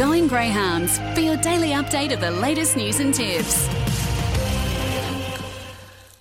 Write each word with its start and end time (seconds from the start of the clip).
Going 0.00 0.28
Greyhounds 0.28 0.98
for 1.12 1.20
your 1.20 1.36
daily 1.36 1.72
update 1.72 2.10
of 2.10 2.20
the 2.20 2.30
latest 2.30 2.74
news 2.74 3.00
and 3.00 3.12
tips. 3.12 3.68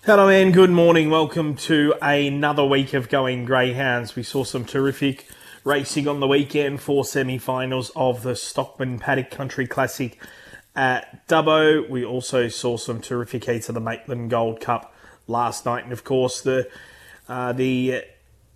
Hello 0.04 0.28
and 0.28 0.54
good 0.54 0.70
morning. 0.70 1.10
Welcome 1.10 1.56
to 1.56 1.94
another 2.02 2.66
week 2.66 2.94
of 2.94 3.08
Going 3.08 3.46
Greyhounds. 3.46 4.18
We 4.18 4.24
saw 4.24 4.44
some 4.44 4.66
terrific 4.66 5.30
racing 5.64 6.10
on 6.10 6.20
the 6.20 6.28
weekend 6.28 6.82
for 6.82 7.06
semi-finals 7.06 7.94
of 7.96 8.22
the 8.22 8.36
Stockman 8.36 9.00
Paddock 9.00 9.32
Country 9.32 9.66
Classic 9.66 10.22
at 10.76 11.26
Dubbo. 11.30 11.90
We 11.90 12.04
also 12.04 12.50
saw 12.50 12.76
some 12.76 13.00
terrific 13.00 13.46
heats 13.46 13.70
of 13.70 13.76
the 13.76 13.80
Maitland 13.80 14.30
Gold 14.30 14.60
Cup 14.60 14.94
last 15.26 15.66
night, 15.66 15.86
and 15.86 15.94
of 15.94 16.04
course 16.04 16.42
the 16.42 16.70
uh, 17.30 17.54
the 17.54 18.04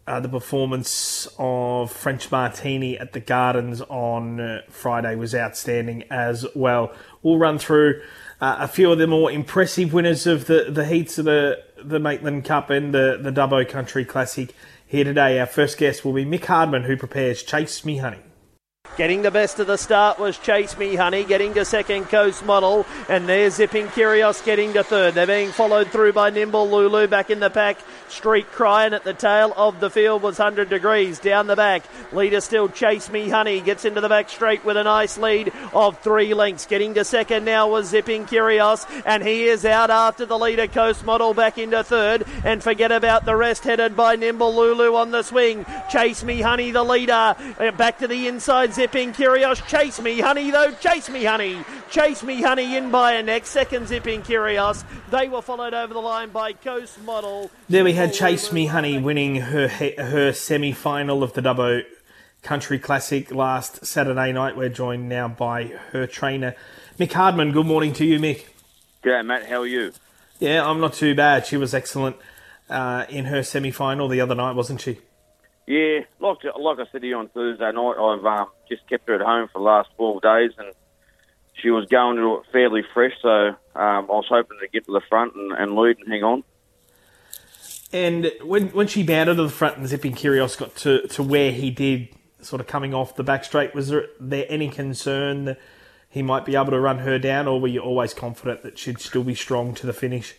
uh, 0.07 0.19
the 0.19 0.29
performance 0.29 1.27
of 1.37 1.91
French 1.91 2.29
Martini 2.31 2.97
at 2.97 3.13
the 3.13 3.19
Gardens 3.19 3.81
on 3.81 4.39
uh, 4.39 4.61
Friday 4.69 5.15
was 5.15 5.33
outstanding 5.33 6.03
as 6.09 6.45
well. 6.55 6.93
We'll 7.21 7.37
run 7.37 7.57
through 7.57 8.01
uh, 8.41 8.57
a 8.59 8.67
few 8.67 8.91
of 8.91 8.97
the 8.97 9.07
more 9.07 9.31
impressive 9.31 9.93
winners 9.93 10.27
of 10.27 10.47
the, 10.47 10.65
the 10.69 10.85
heats 10.85 11.17
of 11.17 11.25
the, 11.25 11.63
the 11.81 11.99
Maitland 11.99 12.43
Cup 12.43 12.69
and 12.69 12.93
the, 12.93 13.17
the 13.21 13.31
Dubbo 13.31 13.67
Country 13.67 14.03
Classic 14.03 14.53
here 14.85 15.05
today. 15.05 15.39
Our 15.39 15.45
first 15.45 15.77
guest 15.77 16.03
will 16.03 16.13
be 16.13 16.25
Mick 16.25 16.45
Hardman, 16.45 16.83
who 16.83 16.97
prepares 16.97 17.41
Chase 17.41 17.85
Me 17.85 17.97
Honey. 17.97 18.19
Getting 18.97 19.23
the 19.23 19.31
best 19.31 19.57
of 19.57 19.65
the 19.65 19.77
start 19.77 20.19
was 20.19 20.37
Chase 20.37 20.77
Me 20.77 20.95
Honey, 20.95 21.23
getting 21.23 21.53
to 21.55 21.65
second 21.65 22.09
Coast 22.09 22.45
Model, 22.45 22.85
and 23.09 23.27
there's 23.27 23.55
Zipping 23.55 23.87
Curios 23.87 24.41
getting 24.41 24.73
to 24.73 24.83
third. 24.83 25.15
They're 25.15 25.25
being 25.25 25.51
followed 25.51 25.87
through 25.87 26.13
by 26.13 26.29
Nimble 26.29 26.69
Lulu 26.69 27.07
back 27.07 27.31
in 27.31 27.39
the 27.39 27.49
pack. 27.49 27.79
Street 28.09 28.47
Crying 28.51 28.93
at 28.93 29.03
the 29.03 29.13
tail 29.13 29.53
of 29.55 29.79
the 29.79 29.89
field 29.89 30.21
was 30.21 30.39
100 30.39 30.69
degrees 30.69 31.19
down 31.19 31.47
the 31.47 31.55
back. 31.55 31.83
Leader 32.11 32.41
still 32.41 32.69
Chase 32.69 33.09
Me 33.09 33.29
Honey 33.29 33.61
gets 33.61 33.85
into 33.85 34.01
the 34.01 34.09
back 34.09 34.29
straight 34.29 34.63
with 34.65 34.77
a 34.77 34.83
nice 34.83 35.17
lead 35.17 35.51
of 35.73 35.99
three 35.99 36.33
lengths. 36.33 36.65
Getting 36.65 36.93
to 36.93 37.03
second 37.03 37.45
now 37.45 37.69
was 37.69 37.87
Zipping 37.87 38.25
Curios, 38.25 38.85
and 39.05 39.23
he 39.23 39.45
is 39.45 39.65
out 39.65 39.89
after 39.89 40.25
the 40.25 40.37
leader 40.37 40.67
Coast 40.67 41.05
Model 41.05 41.33
back 41.33 41.57
into 41.57 41.83
third. 41.83 42.25
And 42.43 42.63
forget 42.63 42.91
about 42.91 43.25
the 43.25 43.35
rest 43.35 43.63
headed 43.63 43.95
by 43.95 44.15
Nimble 44.15 44.55
Lulu 44.55 44.95
on 44.95 45.11
the 45.11 45.23
swing. 45.23 45.65
Chase 45.89 46.23
Me 46.23 46.41
Honey, 46.41 46.71
the 46.71 46.83
leader, 46.83 47.35
uh, 47.59 47.71
back 47.71 47.99
to 47.99 48.07
the 48.07 48.27
inside. 48.27 48.73
Zipping 48.73 49.13
Curios, 49.13 49.61
chase 49.61 49.99
me, 50.01 50.19
honey, 50.19 50.51
though, 50.51 50.71
chase 50.73 51.09
me, 51.09 51.23
honey. 51.23 51.63
Chase 51.89 52.23
me, 52.23 52.41
honey, 52.41 52.75
in 52.75 52.89
by 52.89 53.13
a 53.13 53.23
neck. 53.23 53.45
Second, 53.45 53.87
Zipping 53.87 54.23
Curios. 54.23 54.83
They 55.11 55.29
were 55.29 55.41
followed 55.41 55.73
over 55.73 55.93
the 55.93 55.99
line 55.99 56.29
by 56.29 56.53
Coast 56.53 57.01
Model. 57.03 57.51
There 57.69 57.83
we 57.83 57.93
had 58.03 58.11
Chase 58.11 58.51
Me 58.51 58.65
Honey 58.65 58.97
winning 58.97 59.35
her 59.35 59.69
her 59.69 60.33
semi 60.33 60.73
final 60.73 61.23
of 61.23 61.31
the 61.31 61.41
Dubbo 61.41 61.83
Country 62.41 62.77
Classic 62.77 63.33
last 63.33 63.85
Saturday 63.85 64.33
night. 64.33 64.57
We're 64.57 64.67
joined 64.67 65.07
now 65.07 65.29
by 65.29 65.67
her 65.91 66.05
trainer, 66.05 66.53
Mick 66.99 67.13
Hardman. 67.13 67.53
Good 67.53 67.65
morning 67.65 67.93
to 67.93 68.05
you, 68.05 68.19
Mick. 68.19 68.43
G'day, 69.05 69.25
Matt. 69.25 69.45
How 69.45 69.61
are 69.61 69.65
you? 69.65 69.93
Yeah, 70.39 70.69
I'm 70.69 70.81
not 70.81 70.91
too 70.91 71.15
bad. 71.15 71.45
She 71.45 71.55
was 71.55 71.73
excellent 71.73 72.17
uh, 72.69 73.05
in 73.07 73.23
her 73.23 73.41
semi 73.41 73.71
final 73.71 74.09
the 74.09 74.19
other 74.19 74.35
night, 74.35 74.57
wasn't 74.57 74.81
she? 74.81 74.99
Yeah, 75.65 75.99
like 76.19 76.39
like 76.59 76.79
I 76.79 76.91
said 76.91 77.03
to 77.03 77.07
you 77.07 77.15
on 77.15 77.29
Thursday 77.29 77.71
night, 77.71 77.95
I've 77.97 78.25
um, 78.25 78.47
just 78.67 78.85
kept 78.89 79.07
her 79.07 79.15
at 79.15 79.21
home 79.21 79.47
for 79.47 79.59
the 79.59 79.63
last 79.63 79.91
12 79.95 80.21
days, 80.21 80.51
and 80.57 80.73
she 81.53 81.69
was 81.69 81.85
going 81.85 82.17
to 82.17 82.39
it 82.39 82.51
fairly 82.51 82.81
fresh, 82.93 83.13
so 83.21 83.29
um, 83.29 83.55
I 83.75 84.01
was 84.01 84.25
hoping 84.27 84.57
to 84.59 84.67
get 84.67 84.87
to 84.87 84.91
the 84.91 85.01
front 85.07 85.35
and, 85.35 85.53
and 85.53 85.77
lead 85.77 85.99
and 85.99 86.11
hang 86.11 86.23
on. 86.23 86.43
And 87.93 88.31
when 88.43 88.69
when 88.69 88.87
she 88.87 89.03
bounded 89.03 89.37
to 89.37 89.43
the 89.43 89.49
front 89.49 89.77
and 89.77 89.87
Zipping 89.87 90.13
Curios 90.13 90.55
got 90.55 90.75
to, 90.77 91.07
to 91.09 91.21
where 91.21 91.51
he 91.51 91.69
did, 91.69 92.09
sort 92.41 92.59
of 92.59 92.65
coming 92.65 92.93
off 92.93 93.15
the 93.15 93.23
back 93.23 93.43
straight, 93.43 93.75
was 93.75 93.89
there, 93.89 94.07
there 94.19 94.47
any 94.49 94.67
concern 94.67 95.45
that 95.45 95.59
he 96.09 96.23
might 96.23 96.43
be 96.43 96.55
able 96.55 96.71
to 96.71 96.79
run 96.79 96.99
her 96.99 97.19
down, 97.19 97.47
or 97.47 97.61
were 97.61 97.67
you 97.67 97.81
always 97.81 98.13
confident 98.13 98.63
that 98.63 98.79
she'd 98.79 98.99
still 98.99 99.23
be 99.23 99.35
strong 99.35 99.75
to 99.75 99.85
the 99.85 99.93
finish? 99.93 100.35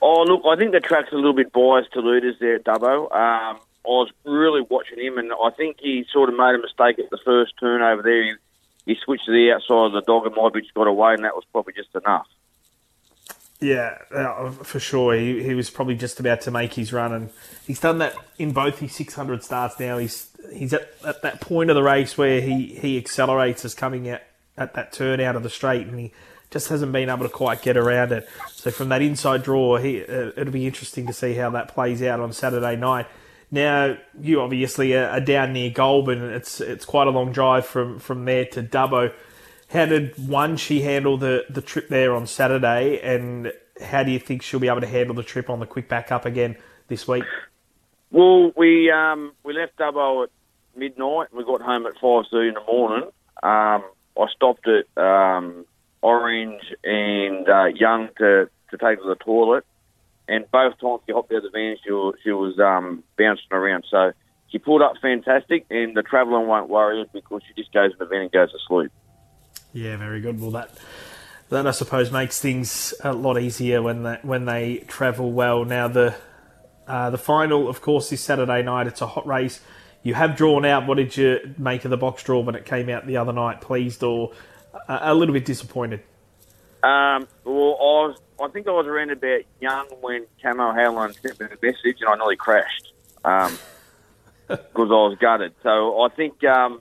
Oh, 0.00 0.22
look, 0.22 0.42
I 0.46 0.56
think 0.56 0.72
the 0.72 0.80
track's 0.80 1.12
a 1.12 1.16
little 1.16 1.34
bit 1.34 1.52
biased 1.52 1.92
to 1.92 2.00
leaders 2.00 2.36
there 2.40 2.56
at 2.56 2.64
Dubbo. 2.64 3.04
Um, 3.04 3.60
I 3.84 3.88
was 3.88 4.10
really 4.24 4.62
watching 4.62 4.98
him, 4.98 5.18
and 5.18 5.30
I 5.32 5.50
think 5.50 5.76
he 5.80 6.04
sort 6.10 6.28
of 6.28 6.36
made 6.36 6.54
a 6.54 6.58
mistake 6.58 6.98
at 6.98 7.10
the 7.10 7.18
first 7.24 7.52
turn 7.60 7.82
over 7.82 8.02
there. 8.02 8.24
He, 8.24 8.32
he 8.86 8.96
switched 9.04 9.26
to 9.26 9.32
the 9.32 9.52
outside 9.52 9.86
of 9.86 9.92
the 9.92 10.00
dog, 10.00 10.26
and 10.26 10.34
Modric 10.34 10.64
got 10.74 10.86
away, 10.86 11.14
and 11.14 11.24
that 11.24 11.34
was 11.34 11.44
probably 11.52 11.74
just 11.74 11.94
enough. 11.94 12.26
Yeah, 13.62 13.98
uh, 14.10 14.50
for 14.50 14.80
sure. 14.80 15.14
He, 15.14 15.40
he 15.42 15.54
was 15.54 15.70
probably 15.70 15.94
just 15.94 16.18
about 16.18 16.40
to 16.42 16.50
make 16.50 16.74
his 16.74 16.92
run, 16.92 17.12
and 17.12 17.30
he's 17.64 17.78
done 17.78 17.98
that 17.98 18.14
in 18.36 18.50
both 18.52 18.80
his 18.80 18.92
600 18.94 19.44
starts 19.44 19.78
now. 19.78 19.98
He's 19.98 20.28
he's 20.52 20.72
at, 20.72 20.90
at 21.06 21.22
that 21.22 21.40
point 21.40 21.70
of 21.70 21.76
the 21.76 21.82
race 21.82 22.18
where 22.18 22.40
he, 22.40 22.74
he 22.74 22.98
accelerates 22.98 23.64
as 23.64 23.74
coming 23.74 24.10
out 24.10 24.20
at 24.58 24.74
that 24.74 24.92
turn 24.92 25.20
out 25.20 25.36
of 25.36 25.44
the 25.44 25.48
straight, 25.48 25.86
and 25.86 25.98
he 25.98 26.12
just 26.50 26.68
hasn't 26.70 26.90
been 26.90 27.08
able 27.08 27.22
to 27.22 27.28
quite 27.28 27.62
get 27.62 27.76
around 27.76 28.10
it. 28.10 28.28
So 28.50 28.72
from 28.72 28.88
that 28.88 29.00
inside 29.00 29.44
draw, 29.44 29.76
he, 29.76 30.02
uh, 30.02 30.32
it'll 30.36 30.52
be 30.52 30.66
interesting 30.66 31.06
to 31.06 31.12
see 31.12 31.34
how 31.34 31.50
that 31.50 31.68
plays 31.68 32.02
out 32.02 32.18
on 32.18 32.32
Saturday 32.32 32.74
night. 32.74 33.06
Now, 33.52 33.96
you 34.20 34.40
obviously 34.40 34.96
are, 34.96 35.08
are 35.08 35.20
down 35.20 35.52
near 35.52 35.70
Goulburn. 35.70 36.20
It's 36.32 36.60
it's 36.60 36.84
quite 36.84 37.06
a 37.06 37.10
long 37.10 37.30
drive 37.30 37.64
from, 37.64 38.00
from 38.00 38.24
there 38.24 38.44
to 38.46 38.62
Dubbo. 38.62 39.12
How 39.72 39.86
did 39.86 40.28
one 40.28 40.58
she 40.58 40.82
handle 40.82 41.16
the, 41.16 41.46
the 41.48 41.62
trip 41.62 41.88
there 41.88 42.14
on 42.14 42.26
Saturday, 42.26 43.00
and 43.00 43.52
how 43.80 44.02
do 44.02 44.10
you 44.10 44.18
think 44.18 44.42
she'll 44.42 44.60
be 44.60 44.68
able 44.68 44.82
to 44.82 44.86
handle 44.86 45.14
the 45.14 45.22
trip 45.22 45.48
on 45.48 45.60
the 45.60 45.66
quick 45.66 45.88
back 45.88 46.12
up 46.12 46.26
again 46.26 46.58
this 46.88 47.08
week? 47.08 47.24
Well, 48.10 48.52
we 48.54 48.90
um, 48.90 49.32
we 49.44 49.54
left 49.54 49.78
Dubbo 49.78 50.24
at 50.24 50.30
midnight. 50.76 51.28
And 51.30 51.38
We 51.38 51.44
got 51.44 51.62
home 51.62 51.86
at 51.86 51.94
five 51.94 52.24
thirty 52.30 52.48
in 52.48 52.54
the 52.54 52.64
morning. 52.70 53.08
Um, 53.42 53.82
I 54.18 54.26
stopped 54.36 54.68
at 54.68 55.02
um, 55.02 55.64
Orange 56.02 56.62
and 56.84 57.48
uh, 57.48 57.64
Young 57.74 58.10
to, 58.18 58.50
to 58.70 58.76
take 58.76 59.00
to 59.00 59.08
the 59.08 59.16
toilet, 59.24 59.64
and 60.28 60.44
both 60.50 60.78
times 60.80 61.00
she 61.06 61.14
hopped 61.14 61.32
out 61.32 61.38
of 61.38 61.44
the 61.44 61.50
van, 61.50 61.76
she 61.82 61.90
was, 61.90 62.14
she 62.22 62.30
was 62.30 62.58
um, 62.58 63.02
bouncing 63.16 63.46
around. 63.50 63.86
So 63.90 64.12
she 64.48 64.58
pulled 64.58 64.82
up 64.82 64.96
fantastic, 65.00 65.64
and 65.70 65.96
the 65.96 66.02
travelling 66.02 66.46
won't 66.46 66.68
worry 66.68 66.98
her 66.98 67.06
because 67.10 67.40
she 67.48 67.54
just 67.54 67.72
goes 67.72 67.92
in 67.92 67.98
the 67.98 68.04
van 68.04 68.20
and 68.20 68.32
goes 68.32 68.52
to 68.52 68.58
sleep. 68.68 68.92
Yeah, 69.72 69.96
very 69.96 70.20
good. 70.20 70.40
Well, 70.40 70.50
that 70.52 70.70
that 71.48 71.66
I 71.66 71.70
suppose 71.70 72.10
makes 72.10 72.40
things 72.40 72.94
a 73.04 73.12
lot 73.12 73.38
easier 73.38 73.82
when 73.82 74.02
they, 74.04 74.18
when 74.22 74.46
they 74.46 74.78
travel 74.88 75.32
well. 75.32 75.64
Now 75.64 75.88
the 75.88 76.14
uh, 76.86 77.10
the 77.10 77.18
final, 77.18 77.68
of 77.68 77.80
course, 77.80 78.10
is 78.12 78.20
Saturday 78.20 78.62
night. 78.62 78.86
It's 78.86 79.00
a 79.00 79.06
hot 79.06 79.26
race. 79.26 79.60
You 80.02 80.14
have 80.14 80.36
drawn 80.36 80.64
out. 80.64 80.86
What 80.86 80.96
did 80.96 81.16
you 81.16 81.54
make 81.56 81.84
of 81.84 81.90
the 81.90 81.96
box 81.96 82.22
draw 82.22 82.40
when 82.40 82.54
it 82.54 82.64
came 82.64 82.88
out 82.88 83.06
the 83.06 83.16
other 83.18 83.32
night? 83.32 83.60
Pleased 83.60 84.02
or 84.02 84.32
a, 84.88 84.98
a 85.02 85.14
little 85.14 85.32
bit 85.32 85.44
disappointed? 85.44 86.00
Um, 86.82 87.28
well, 87.44 87.76
I 87.78 88.08
was, 88.08 88.20
I 88.42 88.48
think 88.48 88.66
I 88.66 88.72
was 88.72 88.86
around 88.86 89.10
about 89.10 89.42
young 89.60 89.86
when 90.00 90.26
Camo 90.42 90.72
Howland 90.72 91.16
sent 91.22 91.38
me 91.38 91.46
the 91.46 91.58
message, 91.66 92.00
and 92.00 92.08
I 92.08 92.16
nearly 92.16 92.36
crashed 92.36 92.92
because 93.22 93.58
I 94.76 95.00
was 95.06 95.16
gutted. 95.20 95.54
So 95.62 96.02
I 96.02 96.08
think 96.08 96.42
um, 96.44 96.80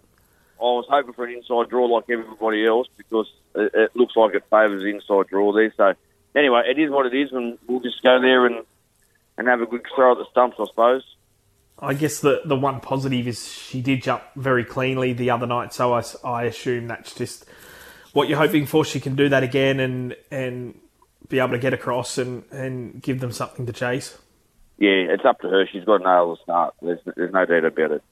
I 0.62 0.66
was 0.66 0.86
hoping 0.90 1.14
for 1.14 1.26
an 1.26 1.34
inside 1.34 1.70
draw 1.70 1.86
like 1.86 2.06
everybody 2.10 2.68
else 2.68 2.88
because 2.96 3.28
it, 3.56 3.72
it 3.74 3.96
looks 3.96 4.16
like 4.16 4.36
it 4.36 4.44
favours 4.52 4.84
the 4.84 4.90
inside 4.90 5.28
draw 5.28 5.52
there. 5.52 5.74
So 5.76 5.94
anyway, 6.36 6.64
it 6.70 6.78
is 6.78 6.92
what 6.92 7.08
it 7.08 7.16
is, 7.16 7.32
and 7.32 7.58
we'll 7.68 7.80
just 7.80 8.04
go 8.04 8.22
there 8.22 8.46
and 8.46 8.64
and 9.38 9.48
have 9.48 9.62
a 9.62 9.66
good 9.66 9.86
throw 9.96 10.12
at 10.12 10.20
the 10.20 10.26
stumps, 10.30 10.58
I 10.60 10.66
suppose. 10.66 11.04
I 11.80 11.96
guess 11.96 12.20
the 12.20 12.42
the 12.46 12.56
one 12.56 12.80
positive 12.80 13.28
is 13.28 13.52
she 13.52 13.82
did 13.82 14.04
jump 14.04 14.22
very 14.36 14.64
cleanly 14.64 15.14
the 15.14 15.32
other 15.32 15.48
night, 15.48 15.74
so 15.74 15.94
I, 15.94 16.04
I 16.24 16.44
assume 16.44 16.88
that's 16.88 17.16
just 17.16 17.46
what 18.14 18.30
you're 18.30 18.38
hoping 18.38 18.68
for. 18.68 18.86
She 18.86 19.00
can 19.00 19.16
do 19.16 19.30
that 19.30 19.42
again 19.42 19.80
and 19.80 20.16
and 20.30 20.80
be 21.28 21.40
able 21.40 21.52
to 21.52 21.58
get 21.58 21.74
across 21.74 22.20
and, 22.20 22.44
and 22.52 23.02
give 23.02 23.20
them 23.20 23.32
something 23.32 23.66
to 23.66 23.74
chase. 23.74 24.18
Yeah, 24.78 25.14
it's 25.14 25.26
up 25.26 25.40
to 25.42 25.50
her. 25.50 25.66
She's 25.72 25.86
got 25.86 26.00
to 26.00 26.04
nail 26.04 26.36
the 26.36 26.44
start. 26.44 26.76
There's 26.82 27.00
there's 27.16 27.34
no 27.34 27.46
doubt 27.46 27.66
about 27.66 27.92
it. 27.92 28.04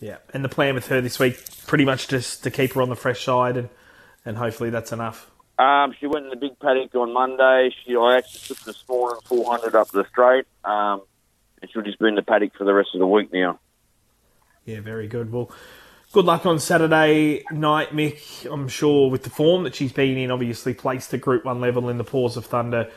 Yeah, 0.00 0.18
and 0.34 0.44
the 0.44 0.48
plan 0.48 0.74
with 0.74 0.88
her 0.88 1.00
this 1.00 1.18
week, 1.18 1.38
pretty 1.66 1.84
much 1.84 2.08
just 2.08 2.42
to 2.44 2.50
keep 2.50 2.74
her 2.74 2.82
on 2.82 2.90
the 2.90 2.96
fresh 2.96 3.24
side, 3.24 3.56
and 3.56 3.68
and 4.24 4.36
hopefully 4.36 4.70
that's 4.70 4.92
enough. 4.92 5.30
Um, 5.58 5.94
she 5.98 6.06
went 6.06 6.24
in 6.26 6.30
the 6.30 6.36
big 6.36 6.58
paddock 6.58 6.94
on 6.94 7.12
Monday. 7.14 7.74
She 7.84 7.96
I 7.96 8.18
actually 8.18 8.54
took 8.54 8.58
the 8.64 8.74
morning 8.88 9.20
400 9.24 9.74
up 9.74 9.88
the 9.90 10.04
straight, 10.10 10.44
um, 10.64 11.02
and 11.62 11.70
she'll 11.70 11.82
just 11.82 11.98
be 11.98 12.08
in 12.08 12.14
the 12.14 12.22
paddock 12.22 12.54
for 12.56 12.64
the 12.64 12.74
rest 12.74 12.90
of 12.92 13.00
the 13.00 13.06
week 13.06 13.32
now. 13.32 13.58
Yeah, 14.66 14.80
very 14.80 15.08
good. 15.08 15.32
Well, 15.32 15.50
good 16.12 16.26
luck 16.26 16.44
on 16.44 16.58
Saturday 16.58 17.44
night, 17.50 17.90
Mick. 17.90 18.52
I'm 18.52 18.68
sure 18.68 19.08
with 19.08 19.22
the 19.22 19.30
form 19.30 19.62
that 19.62 19.74
she's 19.74 19.92
been 19.92 20.18
in, 20.18 20.30
obviously 20.30 20.74
placed 20.74 21.14
at 21.14 21.22
Group 21.22 21.46
One 21.46 21.60
level 21.60 21.88
in 21.88 21.96
the 21.96 22.04
Paws 22.04 22.36
of 22.36 22.44
Thunder 22.44 22.90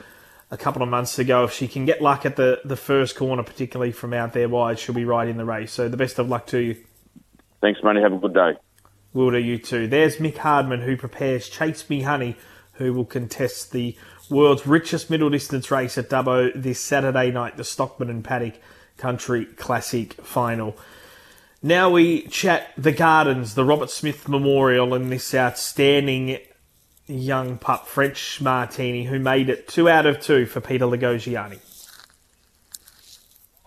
a 0.52 0.57
couple 0.57 0.81
of 0.81 0.90
months 0.90 1.18
ago. 1.18 1.45
If 1.45 1.54
she 1.54 1.68
can 1.68 1.86
get 1.86 2.02
luck 2.02 2.25
at 2.25 2.36
the 2.36 2.60
the 2.66 2.75
first 2.75 3.16
corner, 3.16 3.44
particularly 3.44 3.94
from 3.94 4.13
out 4.13 4.34
there 4.34 4.50
wide, 4.50 4.80
she'll 4.80 4.95
be 4.95 5.06
right 5.06 5.28
in 5.30 5.38
the 5.38 5.45
race. 5.45 5.72
So 5.72 5.88
the 5.88 5.98
best 5.98 6.19
of 6.19 6.28
luck 6.28 6.45
to 6.48 6.60
you. 6.60 6.78
Thanks, 7.62 7.82
Manny. 7.84 8.02
Have 8.02 8.14
a 8.14 8.18
good 8.18 8.34
day. 8.34 8.54
Will 9.14 9.32
do 9.32 9.38
you 9.38 9.58
too. 9.58 9.88
There's 9.88 10.18
Mick 10.18 10.38
Hardman 10.38 10.82
who 10.82 10.96
prepares 10.96 11.50
Chase 11.50 11.90
Me 11.90 12.02
Honey, 12.02 12.36
who 12.74 12.94
will 12.94 13.06
contest 13.06 13.72
the 13.72 13.98
world's 14.30 14.68
richest 14.68 15.10
middle 15.10 15.30
distance 15.30 15.72
race 15.72 15.98
at 15.98 16.10
Dubbo 16.10 16.52
this 16.56 16.80
Saturday 16.80 17.32
night, 17.32 17.58
the 17.58 17.64
Stockman 17.64 18.10
and 18.10 18.24
Paddock 18.24 18.56
Country 18.98 19.46
Classic 19.46 20.14
Final. 20.14 20.78
Now 21.62 21.90
we 21.90 22.22
chat 22.28 22.72
the 22.78 22.92
Gardens, 22.92 23.56
the 23.56 23.66
Robert 23.66 23.90
Smith 23.90 24.30
Memorial, 24.30 24.94
and 24.94 25.12
this 25.12 25.34
outstanding 25.34 26.38
young 27.08 27.58
pup, 27.58 27.88
French 27.88 28.40
Martini, 28.40 29.06
who 29.06 29.20
made 29.20 29.50
it 29.50 29.68
two 29.68 29.90
out 29.90 30.06
of 30.06 30.22
two 30.22 30.46
for 30.46 30.62
Peter 30.62 30.86
Lagogiani. 30.86 31.60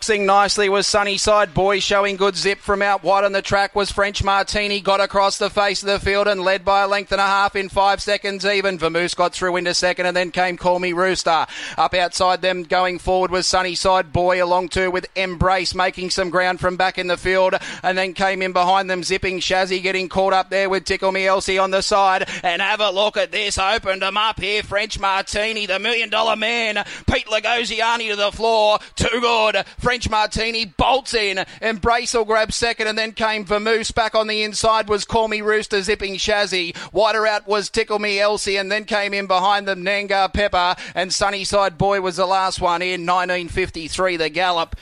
Boxing 0.02 0.26
nicely 0.26 0.69
was 0.69 0.88
Sunnyside 0.88 1.54
Boy 1.54 1.78
showing 1.78 2.16
good 2.16 2.34
zip 2.34 2.58
from 2.58 2.82
out 2.82 3.04
wide 3.04 3.22
on 3.22 3.31
the 3.31 3.40
track 3.40 3.76
was 3.76 3.93
French 3.93 4.25
Martini 4.25 4.81
got 4.81 5.00
across 5.00 5.38
the 5.38 5.49
face 5.49 5.81
of 5.84 5.88
the 5.88 6.00
field 6.00 6.26
and 6.26 6.40
led 6.40 6.64
by 6.64 6.82
a 6.82 6.88
length 6.88 7.12
and 7.12 7.20
a 7.20 7.25
half 7.25 7.54
in 7.54 7.69
five 7.69 8.02
seconds 8.02 8.44
even. 8.44 8.78
Vamoose 8.78 9.14
got 9.14 9.32
through 9.32 9.54
into 9.54 9.72
second 9.75 10.06
and 10.06 10.16
then 10.16 10.32
came 10.32 10.56
Call 10.56 10.81
Me 10.81 10.93
Rooster. 10.93 11.46
Up 11.78 11.94
outside 11.94 12.43
them 12.43 12.64
going 12.64 12.99
forward 12.99 13.31
was 13.31 13.46
Sunnyside 13.46 14.12
Boy 14.12 14.43
along 14.43 14.70
too 14.70 14.90
with 14.90 15.06
Embrace 15.14 15.72
making 15.72 16.10
some 16.10 16.31
ground 16.31 16.58
from 16.58 16.76
back 16.76 16.99
in 16.99 17.06
the 17.06 17.16
field 17.16 17.54
and 17.84 17.96
then 17.96 18.12
came 18.12 18.43
in 18.43 18.52
behind 18.52 18.90
them 18.90 19.04
zipping 19.04 19.38
Shazzy 19.38 19.81
getting 19.81 20.08
caught 20.08 20.32
up 20.32 20.50
there 20.50 20.69
with 20.69 20.84
Tickle 20.84 21.12
Me 21.12 21.28
Elsie 21.28 21.58
on 21.58 21.70
the 21.70 21.81
side 21.81 22.28
and 22.43 22.60
have 22.60 22.81
a 22.81 22.90
look 22.90 23.16
at 23.16 23.31
this 23.31 23.56
opened 23.56 24.02
them 24.02 24.16
up 24.16 24.40
here 24.40 24.64
French 24.64 24.99
Martini 24.99 25.66
the 25.66 25.78
million 25.78 26.10
dollar 26.10 26.34
man 26.34 26.84
Pete 27.06 27.26
Lagogiani 27.26 28.10
to 28.10 28.16
the 28.16 28.32
floor 28.32 28.81
too 28.96 29.20
good 29.20 29.64
French 29.78 29.92
Martini 30.09 30.65
bolts 30.65 31.12
in. 31.12 31.44
Embrace 31.61 32.15
will 32.15 32.25
grabs 32.25 32.56
second, 32.56 32.87
and 32.87 32.97
then 32.97 33.12
came 33.12 33.44
Vamoose. 33.44 33.94
Back 33.94 34.15
on 34.15 34.27
the 34.27 34.43
inside 34.43 34.89
was 34.89 35.05
Call 35.05 35.29
Me 35.29 35.43
Rooster 35.43 35.83
zipping 35.83 36.15
Shazzy. 36.15 36.75
Wider 36.93 37.27
out 37.27 37.47
was 37.47 37.69
Tickle 37.69 37.99
Me 37.99 38.19
Elsie, 38.19 38.56
and 38.56 38.73
then 38.73 38.85
came 38.85 39.12
in 39.12 39.27
behind 39.27 39.69
them 39.69 39.85
Nangar 39.85 40.33
Pepper. 40.33 40.75
And 40.94 41.12
Sunnyside 41.12 41.77
Boy 41.77 42.00
was 42.00 42.17
the 42.17 42.27
last 42.27 42.61
one 42.61 42.81
in 42.81 43.05
1953, 43.05 44.17
the 44.17 44.31
gallop. 44.31 44.77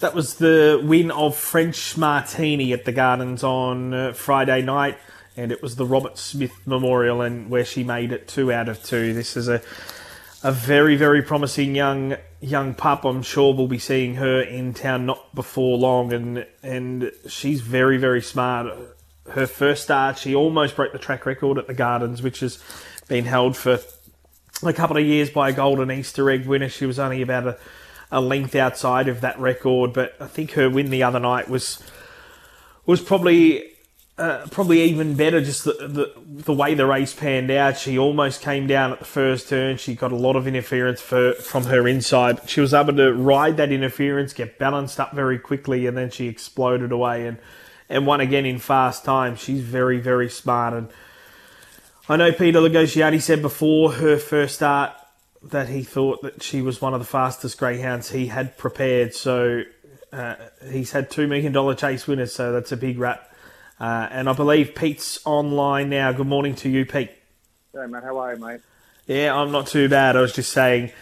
That 0.00 0.14
was 0.14 0.34
the 0.34 0.78
win 0.84 1.10
of 1.10 1.34
French 1.34 1.96
Martini 1.96 2.74
at 2.74 2.84
the 2.84 2.92
Gardens 2.92 3.42
on 3.42 3.94
uh, 3.94 4.12
Friday 4.12 4.60
night, 4.60 4.98
and 5.38 5.50
it 5.50 5.62
was 5.62 5.76
the 5.76 5.86
Robert 5.86 6.18
Smith 6.18 6.52
Memorial, 6.66 7.22
and 7.22 7.48
where 7.48 7.64
she 7.64 7.82
made 7.82 8.12
it 8.12 8.28
two 8.28 8.52
out 8.52 8.68
of 8.68 8.82
two. 8.82 9.14
This 9.14 9.38
is 9.38 9.48
a 9.48 9.62
a 10.46 10.52
very 10.52 10.94
very 10.94 11.22
promising 11.22 11.74
young 11.74 12.16
young 12.40 12.72
pup. 12.72 13.04
I'm 13.04 13.22
sure 13.22 13.52
we'll 13.52 13.66
be 13.66 13.80
seeing 13.80 14.14
her 14.14 14.40
in 14.40 14.74
town 14.74 15.04
not 15.04 15.34
before 15.34 15.76
long, 15.76 16.12
and 16.12 16.46
and 16.62 17.10
she's 17.28 17.60
very 17.62 17.98
very 17.98 18.22
smart. 18.22 18.72
Her 19.30 19.48
first 19.48 19.82
start, 19.82 20.18
she 20.18 20.36
almost 20.36 20.76
broke 20.76 20.92
the 20.92 21.00
track 21.00 21.26
record 21.26 21.58
at 21.58 21.66
the 21.66 21.74
Gardens, 21.74 22.22
which 22.22 22.40
has 22.40 22.62
been 23.08 23.24
held 23.24 23.56
for 23.56 23.80
a 24.62 24.72
couple 24.72 24.96
of 24.96 25.04
years 25.04 25.30
by 25.30 25.48
a 25.48 25.52
Golden 25.52 25.90
Easter 25.90 26.30
egg 26.30 26.46
winner. 26.46 26.68
She 26.68 26.86
was 26.86 27.00
only 27.00 27.22
about 27.22 27.48
a, 27.48 27.58
a 28.12 28.20
length 28.20 28.54
outside 28.54 29.08
of 29.08 29.22
that 29.22 29.40
record, 29.40 29.92
but 29.92 30.14
I 30.20 30.28
think 30.28 30.52
her 30.52 30.70
win 30.70 30.90
the 30.90 31.02
other 31.02 31.18
night 31.18 31.48
was 31.48 31.82
was 32.86 33.00
probably 33.00 33.64
uh, 34.18 34.46
probably 34.50 34.82
even 34.82 35.14
better 35.14 35.42
just 35.42 35.64
the, 35.64 35.72
the 35.72 36.12
the 36.26 36.52
way 36.52 36.74
the 36.74 36.86
race 36.86 37.12
panned 37.12 37.50
out. 37.50 37.76
She 37.76 37.98
almost 37.98 38.40
came 38.40 38.66
down 38.66 38.92
at 38.92 38.98
the 38.98 39.04
first 39.04 39.50
turn. 39.50 39.76
She 39.76 39.94
got 39.94 40.10
a 40.10 40.16
lot 40.16 40.36
of 40.36 40.46
interference 40.46 41.02
for, 41.02 41.34
from 41.34 41.64
her 41.64 41.86
inside. 41.86 42.48
She 42.48 42.62
was 42.62 42.72
able 42.72 42.94
to 42.96 43.12
ride 43.12 43.58
that 43.58 43.70
interference, 43.70 44.32
get 44.32 44.58
balanced 44.58 44.98
up 44.98 45.12
very 45.12 45.38
quickly, 45.38 45.86
and 45.86 45.96
then 45.96 46.10
she 46.10 46.28
exploded 46.28 46.92
away 46.92 47.26
and 47.26 47.38
and 47.90 48.06
won 48.06 48.20
again 48.20 48.46
in 48.46 48.58
fast 48.58 49.04
time. 49.04 49.36
She's 49.36 49.60
very 49.60 50.00
very 50.00 50.30
smart. 50.30 50.72
And 50.72 50.88
I 52.08 52.16
know 52.16 52.32
Peter 52.32 52.60
Lagogiani 52.60 53.20
said 53.20 53.42
before 53.42 53.92
her 53.92 54.16
first 54.16 54.54
start 54.54 54.92
that 55.42 55.68
he 55.68 55.82
thought 55.82 56.22
that 56.22 56.42
she 56.42 56.62
was 56.62 56.80
one 56.80 56.94
of 56.94 57.00
the 57.00 57.06
fastest 57.06 57.58
greyhounds 57.58 58.10
he 58.10 58.28
had 58.28 58.56
prepared. 58.56 59.14
So 59.14 59.64
uh, 60.10 60.36
he's 60.70 60.92
had 60.92 61.10
two 61.10 61.26
million 61.26 61.52
dollar 61.52 61.74
chase 61.74 62.06
winners. 62.06 62.34
So 62.34 62.50
that's 62.50 62.72
a 62.72 62.78
big 62.78 62.98
rap 62.98 63.30
uh, 63.80 64.08
and 64.10 64.28
I 64.28 64.32
believe 64.32 64.74
Pete's 64.74 65.18
online 65.24 65.90
now. 65.90 66.12
Good 66.12 66.26
morning 66.26 66.54
to 66.56 66.68
you, 66.68 66.86
Pete. 66.86 67.10
Hey, 67.72 67.86
mate. 67.86 68.02
How 68.02 68.18
are 68.18 68.34
you, 68.34 68.40
mate? 68.40 68.60
Yeah, 69.06 69.34
I'm 69.34 69.52
not 69.52 69.66
too 69.66 69.88
bad. 69.88 70.16
I 70.16 70.20
was 70.20 70.32
just 70.32 70.52
saying 70.52 70.92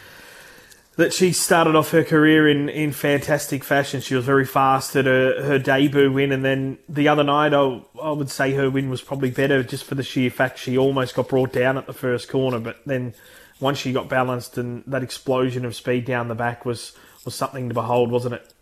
that 0.97 1.13
she 1.13 1.33
started 1.33 1.75
off 1.75 1.91
her 1.91 2.05
career 2.05 2.49
in, 2.49 2.69
in 2.69 2.93
fantastic 2.93 3.65
fashion. 3.65 4.01
She 4.01 4.15
was 4.15 4.25
very 4.25 4.45
fast 4.45 4.95
at 4.95 5.07
her, 5.07 5.43
her 5.43 5.59
debut 5.59 6.13
win, 6.13 6.31
and 6.33 6.45
then 6.45 6.79
the 6.89 7.09
other 7.09 7.25
night, 7.25 7.55
I, 7.55 7.83
I 8.01 8.11
would 8.11 8.31
say 8.31 8.53
her 8.55 8.71
win 8.71 8.91
was 8.91 9.03
probably 9.03 9.31
better 9.31 9.63
just 9.63 9.85
for 9.85 9.95
the 9.95 10.03
sheer 10.03 10.31
fact 10.31 10.59
she 10.59 10.77
almost 10.77 11.15
got 11.15 11.29
brought 11.29 11.53
down 11.53 11.79
at 11.79 11.87
the 11.87 11.93
first 11.93 12.29
corner. 12.29 12.59
But 12.59 12.77
then 12.87 13.15
once 13.59 13.79
she 13.79 13.93
got 13.93 14.09
balanced, 14.09 14.59
and 14.59 14.85
that 14.87 15.03
explosion 15.03 15.65
of 15.65 15.75
speed 15.75 16.05
down 16.05 16.29
the 16.29 16.35
back 16.35 16.65
was, 16.65 16.93
was 17.25 17.35
something 17.35 17.69
to 17.69 17.75
behold, 17.75 18.11
wasn't 18.11 18.35
it? 18.35 18.53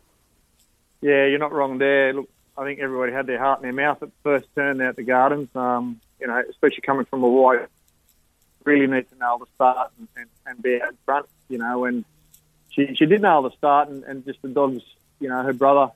Yeah, 1.01 1.27
you're 1.27 1.39
not 1.39 1.53
wrong 1.53 1.79
there. 1.79 2.13
Look, 2.13 2.31
I 2.57 2.65
think 2.65 2.81
everybody 2.81 3.13
had 3.13 3.27
their 3.27 3.39
heart 3.39 3.61
in 3.61 3.63
their 3.63 3.73
mouth 3.73 4.03
at 4.03 4.09
the 4.09 4.23
first 4.23 4.47
turn 4.55 4.81
at 4.81 4.97
the 4.97 5.03
Gardens. 5.03 5.49
Um, 5.55 6.01
you 6.21 6.27
know, 6.27 6.43
especially 6.51 6.83
coming 6.83 7.07
from 7.07 7.21
Hawaii, 7.21 7.67
really 8.65 8.87
need 8.87 9.09
to 9.11 9.19
nail 9.19 9.39
the 9.39 9.47
start 9.55 9.91
and, 9.99 10.09
and, 10.17 10.27
and 10.47 10.63
be 10.63 10.81
out 10.81 10.95
front. 11.05 11.27
You 11.49 11.59
know, 11.59 11.85
and 11.85 12.05
she 12.71 12.95
she 12.95 13.07
did 13.07 13.23
nail 13.23 13.43
the 13.43 13.51
start, 13.53 13.89
and, 13.89 14.05
and 14.05 14.25
just 14.25 14.43
the 14.43 14.49
dogs. 14.49 14.83
You 15.21 15.29
know, 15.29 15.43
her 15.43 15.53
brother, 15.53 15.93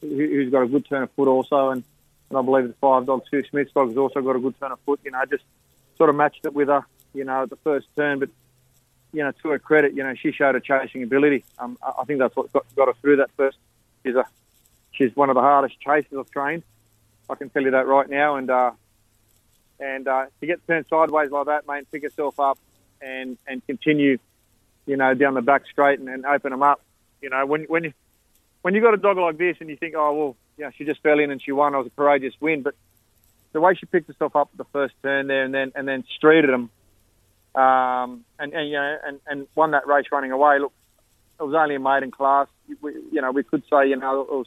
who's 0.00 0.50
got 0.50 0.62
a 0.62 0.68
good 0.68 0.86
turn 0.86 1.02
of 1.02 1.10
foot 1.12 1.26
also, 1.26 1.70
and, 1.70 1.82
and 2.28 2.38
I 2.38 2.42
believe 2.42 2.68
the 2.68 2.74
five 2.74 3.06
dogs, 3.06 3.28
Sue 3.30 3.42
Smith's 3.44 3.72
dog, 3.72 3.88
has 3.88 3.96
also 3.96 4.20
got 4.20 4.36
a 4.36 4.40
good 4.40 4.58
turn 4.60 4.72
of 4.72 4.80
foot. 4.80 5.00
You 5.04 5.10
know, 5.10 5.24
just 5.24 5.44
sort 5.96 6.10
of 6.10 6.16
matched 6.16 6.44
it 6.44 6.54
with 6.54 6.68
her. 6.68 6.84
You 7.14 7.24
know, 7.24 7.42
at 7.42 7.50
the 7.50 7.56
first 7.56 7.86
turn, 7.96 8.18
but 8.18 8.28
you 9.12 9.24
know, 9.24 9.32
to 9.42 9.48
her 9.48 9.58
credit, 9.58 9.94
you 9.94 10.02
know, 10.02 10.14
she 10.14 10.32
showed 10.32 10.54
a 10.54 10.60
chasing 10.60 11.02
ability. 11.02 11.44
Um, 11.58 11.78
I 11.82 12.04
think 12.04 12.18
that's 12.18 12.36
what 12.36 12.52
got, 12.52 12.66
got 12.76 12.88
her 12.88 12.94
through 13.00 13.16
that 13.16 13.30
first. 13.36 13.56
She's 14.04 14.14
a 14.14 14.26
she's 14.98 15.14
one 15.14 15.30
of 15.30 15.34
the 15.34 15.40
hardest 15.40 15.80
chasers 15.80 16.12
I've 16.18 16.30
trained. 16.30 16.64
I 17.30 17.36
can 17.36 17.48
tell 17.50 17.62
you 17.62 17.70
that 17.70 17.86
right 17.86 18.08
now. 18.10 18.36
And 18.36 18.50
uh, 18.50 18.72
and 19.80 20.06
uh, 20.08 20.26
to 20.40 20.46
get 20.46 20.66
turned 20.66 20.86
sideways 20.90 21.30
like 21.30 21.46
that, 21.46 21.66
mate, 21.66 21.86
pick 21.90 22.02
herself 22.02 22.38
up 22.40 22.58
and 23.00 23.38
and 23.46 23.64
continue, 23.66 24.18
you 24.86 24.96
know, 24.96 25.14
down 25.14 25.34
the 25.34 25.42
back 25.42 25.62
straight 25.70 26.00
and, 26.00 26.08
and 26.08 26.26
open 26.26 26.50
them 26.50 26.62
up. 26.62 26.82
You 27.22 27.30
know, 27.30 27.46
when 27.46 27.64
when 27.64 27.84
you 27.84 27.92
when 28.62 28.74
you 28.74 28.80
got 28.80 28.94
a 28.94 28.98
dog 28.98 29.16
like 29.16 29.38
this 29.38 29.56
and 29.60 29.70
you 29.70 29.76
think, 29.76 29.94
oh 29.96 30.12
well, 30.12 30.36
yeah, 30.56 30.70
she 30.76 30.84
just 30.84 31.00
fell 31.02 31.18
in 31.18 31.30
and 31.30 31.40
she 31.40 31.52
won. 31.52 31.74
It 31.74 31.78
was 31.78 31.86
a 31.86 31.90
courageous 31.90 32.34
win, 32.40 32.62
but 32.62 32.74
the 33.52 33.60
way 33.60 33.74
she 33.74 33.86
picked 33.86 34.08
herself 34.08 34.36
up 34.36 34.50
at 34.52 34.58
the 34.58 34.64
first 34.72 34.94
turn 35.02 35.28
there 35.28 35.44
and 35.44 35.54
then 35.54 35.72
and 35.74 35.86
then 35.86 36.04
streeted 36.20 36.48
them, 36.48 36.70
um, 37.60 38.24
and, 38.38 38.52
and 38.52 38.68
you 38.68 38.74
know 38.74 38.98
and, 39.06 39.20
and 39.26 39.46
won 39.54 39.72
that 39.72 39.86
race 39.86 40.06
running 40.10 40.32
away. 40.32 40.58
Look, 40.58 40.72
it 41.38 41.42
was 41.42 41.54
only 41.54 41.76
a 41.76 41.80
maiden 41.80 42.10
class. 42.10 42.48
We, 42.80 42.94
you 43.12 43.22
know, 43.22 43.30
we 43.30 43.44
could 43.44 43.62
say 43.70 43.88
you 43.88 43.96
know 43.96 44.22
it 44.22 44.30
was 44.30 44.46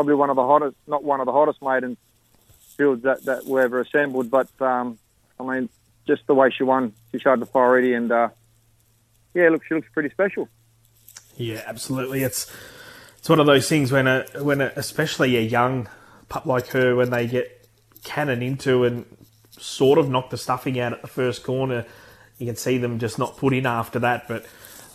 probably 0.00 0.14
one 0.14 0.30
of 0.30 0.36
the 0.36 0.46
hottest, 0.46 0.76
not 0.86 1.04
one 1.04 1.20
of 1.20 1.26
the 1.26 1.32
hottest 1.32 1.60
maiden 1.60 1.94
fields 2.78 3.02
that, 3.02 3.22
that 3.26 3.44
were 3.44 3.60
ever 3.60 3.80
assembled. 3.80 4.30
But 4.30 4.48
um, 4.58 4.98
I 5.38 5.42
mean, 5.42 5.68
just 6.06 6.26
the 6.26 6.34
way 6.34 6.48
she 6.50 6.62
won, 6.62 6.94
she 7.12 7.18
showed 7.18 7.38
the 7.38 7.44
priority, 7.44 7.92
and 7.92 8.10
uh, 8.10 8.30
yeah, 9.34 9.50
look, 9.50 9.62
she 9.66 9.74
looks 9.74 9.88
pretty 9.92 10.08
special. 10.08 10.48
Yeah, 11.36 11.62
absolutely. 11.66 12.22
It's 12.22 12.50
it's 13.18 13.28
one 13.28 13.40
of 13.40 13.46
those 13.46 13.68
things 13.68 13.92
when 13.92 14.06
a 14.06 14.24
when 14.40 14.62
a, 14.62 14.72
especially 14.74 15.36
a 15.36 15.42
young 15.42 15.86
pup 16.30 16.46
like 16.46 16.68
her, 16.68 16.96
when 16.96 17.10
they 17.10 17.26
get 17.26 17.68
cannon 18.02 18.42
into 18.42 18.84
and 18.84 19.04
sort 19.50 19.98
of 19.98 20.08
knock 20.08 20.30
the 20.30 20.38
stuffing 20.38 20.80
out 20.80 20.94
at 20.94 21.02
the 21.02 21.08
first 21.08 21.42
corner, 21.44 21.84
you 22.38 22.46
can 22.46 22.56
see 22.56 22.78
them 22.78 22.98
just 22.98 23.18
not 23.18 23.36
put 23.36 23.52
in 23.52 23.66
after 23.66 23.98
that, 23.98 24.26
but 24.28 24.46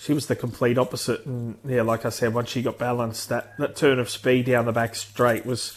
she 0.05 0.13
was 0.13 0.27
the 0.27 0.35
complete 0.35 0.77
opposite. 0.77 1.25
And 1.25 1.57
yeah, 1.65 1.81
like 1.81 2.05
I 2.05 2.09
said, 2.09 2.33
once 2.33 2.49
she 2.49 2.61
got 2.61 2.77
balanced, 2.77 3.29
that, 3.29 3.57
that 3.57 3.75
turn 3.75 3.97
of 3.97 4.09
speed 4.09 4.45
down 4.45 4.65
the 4.65 4.71
back 4.71 4.95
straight 4.95 5.45
was 5.45 5.75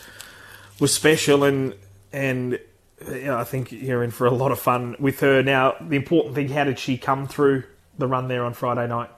was 0.78 0.92
special. 0.92 1.44
And 1.44 1.75
and 2.12 2.58
I 3.00 3.44
think 3.44 3.73
you're 3.73 4.04
in 4.04 4.11
for 4.11 4.26
a 4.26 4.30
lot 4.30 4.52
of 4.52 4.58
fun 4.58 4.97
with 4.99 5.20
her. 5.20 5.42
Now, 5.42 5.76
the 5.80 5.97
important 5.97 6.35
thing, 6.35 6.50
how 6.50 6.64
did 6.64 6.78
she 6.78 6.99
come 6.99 7.26
through 7.26 7.64
the 7.97 8.06
run 8.06 8.28
there 8.28 8.44
on 8.44 8.52
Friday 8.52 8.87
night? 8.87 9.08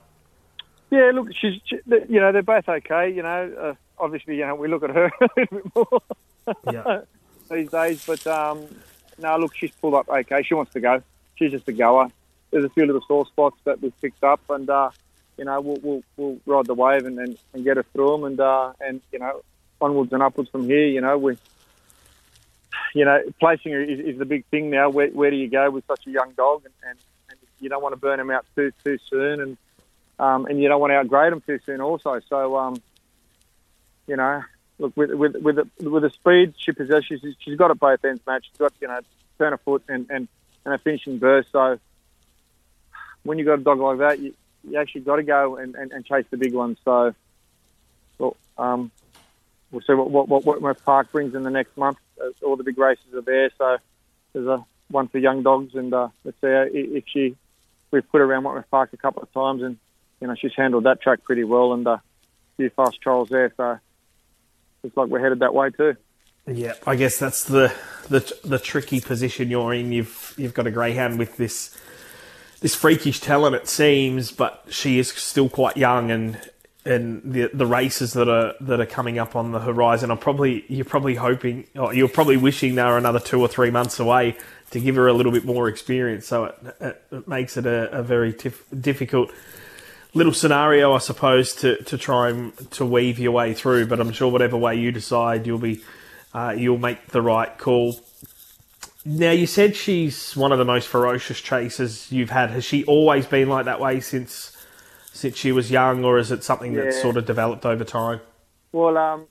Yeah, 0.91 1.11
look, 1.13 1.29
she's 1.35 1.61
she, 1.65 1.81
you 2.09 2.21
know 2.21 2.31
they're 2.31 2.43
both 2.43 2.69
okay. 2.69 3.11
You 3.11 3.23
know, 3.23 3.53
uh, 3.61 3.75
obviously 3.99 4.37
you 4.37 4.47
know 4.47 4.55
we 4.55 4.69
look 4.69 4.85
at 4.85 4.91
her 4.91 5.07
a 5.21 5.29
little 5.37 5.57
bit 5.57 5.75
more 5.75 6.03
yeah. 6.73 7.01
these 7.51 7.69
days, 7.69 8.05
but 8.07 8.25
um, 8.29 8.65
no, 9.19 9.37
look, 9.39 9.57
she's 9.57 9.73
pulled 9.73 9.95
up 9.95 10.09
okay. 10.09 10.45
She 10.45 10.55
wants 10.55 10.73
to 10.75 10.81
go. 10.81 11.03
She's 11.35 11.51
just 11.51 11.67
a 11.67 11.73
goer 11.73 12.11
there's 12.51 12.65
a 12.65 12.71
few 12.71 12.87
little 12.87 13.03
sore 13.07 13.27
spots 13.27 13.57
that 13.65 13.81
we've 13.81 13.99
picked 14.01 14.25
up, 14.25 14.41
and 14.49 14.69
uh, 14.69 14.91
you 15.37 15.45
know 15.45 15.61
we'll, 15.61 15.79
we'll, 15.83 16.03
we'll 16.17 16.39
ride 16.47 16.67
the 16.67 16.75
wave 16.75 17.05
and, 17.05 17.19
and, 17.19 17.39
and 17.55 17.65
get 17.65 17.79
us 17.79 17.85
through 17.93 18.11
them, 18.11 18.25
and 18.25 18.41
uh, 18.41 18.73
and 18.81 19.01
you 19.13 19.19
know 19.19 19.43
onwards 19.81 20.13
and 20.13 20.23
upwards 20.23 20.51
from 20.51 20.65
here. 20.65 20.87
You 20.87 21.01
know 21.01 21.17
we, 21.19 21.37
you 22.95 23.05
know, 23.05 23.23
placing 23.39 23.73
is, 23.73 24.01
is 24.01 24.19
the 24.19 24.25
big 24.25 24.45
thing 24.47 24.71
now. 24.71 24.91
Where, 24.91 25.09
where 25.09 25.31
do 25.31 25.37
you 25.37 25.49
go 25.49 25.71
with 25.71 25.85
such 25.87 26.07
a 26.07 26.11
young 26.11 26.33
dog, 26.33 26.63
and, 26.65 26.75
and, 26.89 26.99
and 27.31 27.39
you 27.61 27.69
don't 27.69 27.83
want 27.83 27.93
to 27.93 28.01
burn 28.01 28.19
them 28.19 28.31
out 28.31 28.47
too 28.55 28.73
too 28.85 28.99
soon, 29.09 29.41
and 29.41 29.57
um, 30.19 30.47
and 30.47 30.61
you 30.61 30.69
don't 30.69 30.81
want 30.81 30.91
to 30.91 30.97
outgrade 30.97 31.33
them 31.33 31.41
too 31.41 31.61
soon 31.65 31.81
also. 31.81 32.21
So 32.29 32.57
um, 32.57 32.83
you 34.07 34.17
know, 34.17 34.43
look 34.79 34.97
with 34.97 35.11
with 35.13 35.37
with 35.37 35.57
the, 35.57 35.91
with 35.91 36.03
the 36.03 36.11
speed 36.11 36.55
she 36.57 36.73
possesses, 36.73 37.21
she's 37.39 37.57
got 37.57 37.71
it 37.71 37.79
both 37.79 38.05
ends, 38.05 38.21
match. 38.27 38.47
She's 38.51 38.59
got 38.59 38.73
you 38.81 38.89
know 38.89 39.01
turn 39.39 39.53
of 39.53 39.61
foot 39.63 39.85
and 39.89 40.07
and, 40.11 40.29
and 40.65 40.75
a 40.75 40.79
finishing 40.79 41.19
burst. 41.19 41.53
So 41.53 41.79
when 43.23 43.39
you 43.39 43.45
got 43.45 43.59
a 43.59 43.63
dog 43.63 43.79
like 43.79 43.99
that, 43.99 44.19
you, 44.19 44.35
you 44.69 44.79
actually 44.79 45.03
got 45.03 45.17
to 45.17 45.23
go 45.23 45.57
and, 45.57 45.75
and, 45.75 45.93
and 45.93 46.05
chase 46.05 46.27
the 46.31 46.37
big 46.37 46.55
ones. 46.55 46.79
So, 46.85 47.15
well, 48.19 48.37
um, 48.59 48.91
we'll 49.71 49.83
see 49.83 49.93
what, 49.93 50.11
what, 50.11 50.29
what 50.29 50.45
Wentworth 50.45 50.85
Park 50.85 51.13
brings 51.13 51.35
in 51.35 51.43
the 51.43 51.51
next 51.51 51.77
month. 51.77 51.99
Uh, 52.21 52.31
all 52.45 52.57
the 52.57 52.65
big 52.65 52.79
races 52.79 53.15
are 53.15 53.23
there, 53.23 53.51
so 53.57 53.79
there's 54.33 54.47
a 54.47 54.65
one 54.89 55.09
for 55.09 55.19
young 55.19 55.43
dogs, 55.43 55.75
and 55.75 55.93
uh, 55.95 56.09
let's 56.25 56.41
see 56.41 56.49
if 56.49 57.05
she. 57.07 57.37
We've 57.91 58.09
put 58.09 58.21
around 58.21 58.45
Wentworth 58.45 58.71
Park 58.71 58.93
a 58.93 58.97
couple 58.97 59.23
of 59.23 59.33
times, 59.33 59.63
and 59.63 59.77
you 60.21 60.29
know 60.29 60.35
she's 60.35 60.53
handled 60.57 60.85
that 60.85 61.01
track 61.01 61.25
pretty 61.25 61.45
well, 61.45 61.73
and 61.73 61.87
uh, 61.87 61.91
a 61.93 62.03
few 62.57 62.71
fast 62.71 63.01
trials 63.01 63.29
there, 63.31 63.53
so 63.57 63.79
it's 64.85 64.97
like 64.97 65.09
we're 65.09 65.21
headed 65.21 65.41
that 65.41 65.55
way 65.55 65.71
too. 65.71 65.97
Yeah, 66.47 66.75
I 66.87 66.97
guess 66.97 67.19
that's 67.19 67.45
the 67.45 67.73
the 68.09 68.33
the 68.45 68.59
tricky 68.59 69.01
position 69.01 69.51
you're 69.51 69.75
in. 69.75 69.93
You've 69.93 70.35
you've 70.37 70.55
got 70.55 70.67
a 70.67 70.71
greyhound 70.71 71.19
with 71.19 71.37
this 71.37 71.77
this 72.61 72.75
freakish 72.75 73.21
talent, 73.21 73.57
it 73.57 73.69
seems, 73.69 74.33
but 74.33 74.65
she 74.69 74.99
is 74.99 75.09
still 75.09 75.49
quite 75.49 75.77
young, 75.77 76.11
and 76.11 76.51
and 76.85 77.21
the 77.25 77.51
the 77.53 77.67
races 77.67 78.15
that 78.15 78.29
are 78.29 78.55
that 78.61 78.81
are 78.81 78.87
coming 78.87 79.19
up 79.19 79.37
on 79.37 79.53
the 79.53 79.61
horizon 79.61 80.11
are 80.11 80.17
probably 80.17 80.65
you're 80.69 80.85
probably 80.85 81.15
hoping 81.15 81.67
or 81.77 81.93
you're 81.95 82.09
probably 82.09 82.37
wishing 82.37 82.75
they 82.75 82.83
were 82.83 82.97
another 82.97 83.21
two 83.21 83.41
or 83.41 83.49
three 83.49 83.71
months 83.71 84.01
away 84.01 84.37
to 84.71 84.81
give 84.81 84.97
her 84.97 85.07
a 85.07 85.13
little 85.13 85.33
bit 85.33 85.45
more 85.45 85.69
experience. 85.69 86.27
So 86.27 86.45
it, 86.45 86.77
it, 86.81 87.03
it 87.13 87.29
makes 87.29 87.57
it 87.57 87.67
a, 87.67 87.99
a 87.99 88.03
very 88.03 88.33
tif- 88.33 88.63
difficult 88.81 89.31
little 90.15 90.33
scenario, 90.33 90.95
I 90.95 90.99
suppose, 90.99 91.55
to, 91.57 91.83
to 91.85 91.99
try 91.99 92.31
and 92.31 92.71
to 92.73 92.85
weave 92.87 93.19
your 93.19 93.33
way 93.33 93.55
through. 93.55 93.87
But 93.87 94.01
I'm 94.01 94.13
sure 94.13 94.31
whatever 94.31 94.57
way 94.57 94.77
you 94.77 94.93
decide, 94.93 95.47
you'll 95.47 95.59
be 95.59 95.83
uh, 96.33 96.55
you'll 96.57 96.79
make 96.79 97.09
the 97.09 97.23
right 97.23 97.57
call. 97.59 98.01
Now 99.05 99.31
you 99.31 99.47
said 99.47 99.75
she's 99.77 100.37
one 100.37 100.53
of 100.53 100.59
the 100.59 100.65
most 100.65 100.89
ferocious 100.89 101.41
chasers 101.41 102.11
you've 102.13 102.31
had. 102.31 102.51
Has 102.51 102.65
she 102.65 102.85
always 102.85 103.27
been 103.27 103.49
like 103.49 103.65
that 103.65 103.81
way 103.81 104.01
since 104.01 104.57
since 105.13 105.37
she 105.37 105.53
was 105.53 105.71
young, 105.71 106.05
or 106.05 106.19
is 106.19 106.31
it 106.31 106.45
something 106.45 106.75
that's 106.75 107.01
sort 107.01 107.17
of 107.17 107.27
developed 107.27 107.67
over 107.67 107.83
time? 107.85 108.21
Well, 108.73 108.97
um, 108.97 109.27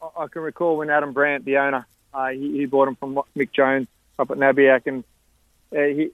I- 0.00 0.22
I 0.24 0.26
can 0.28 0.42
recall 0.42 0.76
when 0.76 0.90
Adam 0.90 1.12
Brandt, 1.12 1.44
the 1.44 1.56
owner, 1.58 1.86
uh, 2.14 2.28
he, 2.28 2.58
he 2.58 2.66
bought 2.66 2.86
him 2.88 2.94
from 2.96 3.18
Mick 3.36 3.52
Jones 3.52 3.88
up 4.18 4.30
at 4.30 4.36
Nabiac, 4.36 4.86
and 4.86 5.04
uh, 5.76 5.80
he 5.80 6.10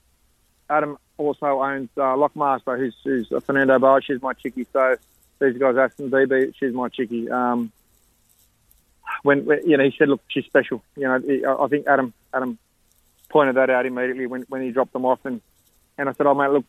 Adam 0.70 0.96
also 1.18 1.46
owns 1.62 1.90
uh, 1.96 2.00
Lockmaster, 2.16 2.78
who's, 2.78 2.96
who's 3.04 3.30
a 3.30 3.40
Fernando 3.40 3.78
Bale. 3.78 4.00
She's 4.00 4.22
my 4.22 4.32
chickie. 4.32 4.66
So 4.72 4.96
these 5.40 5.58
guys, 5.58 5.76
Aston 5.76 6.10
Dee 6.10 6.24
Bee, 6.24 6.54
she's 6.58 6.72
my 6.72 6.88
chickie. 6.88 7.30
Um, 7.30 7.70
when 9.22 9.44
when- 9.44 9.68
you 9.68 9.76
know, 9.76 9.84
he 9.84 9.94
said, 9.98 10.08
"Look, 10.08 10.22
she's 10.28 10.44
special." 10.46 10.82
You 10.96 11.04
know, 11.04 11.56
I 11.60 11.66
think 11.68 11.86
Adam 11.86 12.12
Adam 12.32 12.58
pointed 13.28 13.57
that 13.57 13.71
out 13.71 13.87
immediately 13.87 14.26
when, 14.26 14.43
when 14.49 14.62
he 14.62 14.71
dropped 14.71 14.93
them 14.93 15.04
off, 15.04 15.25
and 15.25 15.40
and 15.99 16.09
I 16.09 16.12
said, 16.12 16.26
"Oh 16.26 16.35
mate, 16.35 16.50
look." 16.50 16.64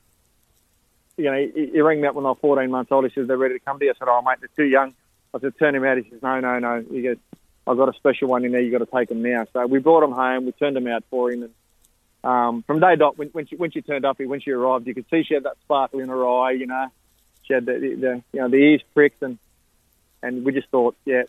You 1.17 1.31
know, 1.31 1.47
he, 1.55 1.67
he 1.67 1.79
rang 1.79 2.01
me 2.01 2.07
up 2.09 2.15
when 2.15 2.25
I 2.25 2.29
was 2.29 2.37
14 2.41 2.69
months 2.69 2.91
old. 2.91 3.05
He 3.05 3.11
said, 3.15 3.27
they're 3.27 3.37
ready 3.37 3.53
to 3.53 3.63
come 3.63 3.79
to 3.79 3.85
you. 3.85 3.91
I 3.91 3.93
said, 3.97 4.09
oh, 4.09 4.21
mate, 4.21 4.39
they're 4.41 4.49
too 4.53 4.69
young. 4.69 4.93
I 5.33 5.39
said, 5.39 5.57
turn 5.57 5.73
him 5.73 5.85
out. 5.85 5.95
He 5.95 6.09
says, 6.09 6.21
no, 6.21 6.41
no, 6.41 6.59
no. 6.59 6.83
He 6.91 7.03
goes, 7.03 7.15
I've 7.65 7.77
got 7.77 7.87
a 7.87 7.93
special 7.93 8.27
one 8.27 8.43
in 8.43 8.51
there. 8.51 8.61
You've 8.61 8.77
got 8.77 8.85
to 8.85 8.97
take 8.97 9.11
him 9.11 9.21
now. 9.21 9.47
So 9.53 9.65
we 9.65 9.79
brought 9.79 10.03
him 10.03 10.11
home. 10.11 10.45
We 10.45 10.51
turned 10.51 10.75
him 10.75 10.87
out 10.87 11.03
for 11.09 11.31
him. 11.31 11.43
And 11.43 11.53
um, 12.23 12.63
from 12.63 12.79
day 12.79 12.95
dot, 12.97 13.17
when, 13.17 13.29
when, 13.29 13.47
she, 13.47 13.55
when 13.55 13.71
she 13.71 13.81
turned 13.81 14.05
up 14.05 14.19
when 14.19 14.41
she 14.41 14.51
arrived, 14.51 14.87
you 14.87 14.93
could 14.93 15.05
see 15.09 15.23
she 15.23 15.35
had 15.35 15.43
that 15.43 15.57
sparkle 15.63 15.99
in 15.99 16.09
her 16.09 16.27
eye, 16.27 16.51
you 16.51 16.67
know. 16.67 16.87
She 17.43 17.53
had 17.53 17.65
the, 17.65 17.73
the, 17.73 17.95
the 17.95 18.23
you 18.33 18.41
know, 18.41 18.49
the 18.49 18.57
ears 18.57 18.81
pricked. 18.93 19.23
And, 19.23 19.39
and 20.21 20.43
we 20.43 20.51
just 20.51 20.69
thought, 20.69 20.95
yeah, 21.05 21.23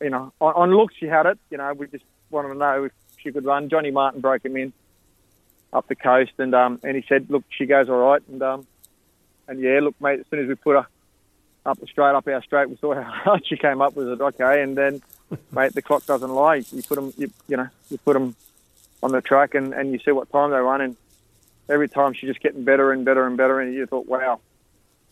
you 0.00 0.10
know, 0.10 0.32
on, 0.40 0.54
on 0.54 0.76
looks 0.76 0.94
she 0.96 1.06
had 1.06 1.26
it. 1.26 1.38
You 1.50 1.58
know, 1.58 1.72
we 1.72 1.86
just 1.86 2.04
wanted 2.30 2.48
to 2.48 2.54
know 2.54 2.84
if 2.84 2.92
she 3.26 3.32
could 3.32 3.44
run. 3.44 3.68
Johnny 3.68 3.90
Martin 3.90 4.20
broke 4.20 4.44
him 4.44 4.56
in 4.56 4.72
up 5.72 5.88
the 5.88 5.96
coast. 5.96 6.32
And, 6.38 6.54
um, 6.54 6.80
and 6.84 6.96
he 6.96 7.04
said, 7.08 7.26
look, 7.28 7.44
she 7.50 7.66
goes 7.66 7.88
all 7.88 7.96
right. 7.96 8.22
And, 8.28 8.42
um, 8.42 8.66
and 9.48 9.60
yeah, 9.60 9.80
look, 9.82 10.00
mate, 10.00 10.20
as 10.20 10.26
soon 10.30 10.40
as 10.40 10.48
we 10.48 10.54
put 10.54 10.76
her 10.76 10.86
up 11.64 11.80
the 11.80 11.86
straight, 11.86 12.14
up 12.14 12.26
our 12.28 12.42
straight, 12.42 12.70
we 12.70 12.76
saw 12.76 12.94
how 12.94 13.02
hard 13.24 13.46
she 13.46 13.56
came 13.56 13.82
up 13.82 13.96
with 13.96 14.08
it. 14.08 14.20
Okay, 14.20 14.62
and 14.62 14.76
then, 14.76 15.02
mate, 15.52 15.72
the 15.72 15.82
clock 15.82 16.06
doesn't 16.06 16.30
lie. 16.30 16.56
You 16.70 16.82
put 16.82 16.94
them, 16.94 17.12
you, 17.16 17.30
you 17.48 17.56
know, 17.56 17.68
you 17.90 17.98
put 17.98 18.14
them 18.14 18.36
on 19.02 19.10
the 19.12 19.20
track, 19.20 19.54
and, 19.54 19.74
and 19.74 19.92
you 19.92 19.98
see 19.98 20.12
what 20.12 20.30
time 20.30 20.50
they 20.50 20.56
run, 20.56 20.80
and 20.80 20.96
every 21.68 21.88
time 21.88 22.14
she's 22.14 22.28
just 22.28 22.40
getting 22.40 22.64
better 22.64 22.92
and 22.92 23.04
better 23.04 23.26
and 23.26 23.36
better, 23.36 23.60
and 23.60 23.74
you 23.74 23.86
thought, 23.86 24.06
wow, 24.06 24.40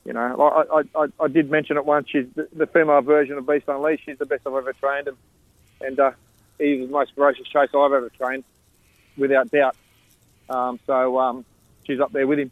you 0.05 0.13
know, 0.13 0.21
I, 0.21 0.79
I, 0.79 1.05
I, 1.05 1.25
I 1.25 1.29
did 1.29 1.51
mention 1.51 1.77
it 1.77 1.85
once. 1.85 2.09
She's 2.09 2.27
the, 2.35 2.49
the 2.53 2.67
female 2.67 3.03
version 3.03 3.37
of 3.37 3.47
Beast 3.47 3.67
Unleashed. 3.69 4.05
She's 4.05 4.19
the 4.19 4.27
best 4.27 4.47
I've 4.47 4.55
ever 4.55 4.73
trained, 4.73 5.09
and 5.09 5.17
and 5.81 6.01
uh, 6.01 6.13
he's 6.59 6.87
the 6.87 6.93
most 6.93 7.15
ferocious 7.15 7.47
chaser 7.49 7.79
I've 7.79 7.93
ever 7.93 8.11
trained, 8.11 8.45
without 9.17 9.51
doubt. 9.51 9.77
Um, 10.49 10.79
so 10.87 11.19
um, 11.19 11.45
she's 11.85 12.01
up 12.01 12.13
there 12.13 12.27
with 12.27 12.39
him. 12.39 12.51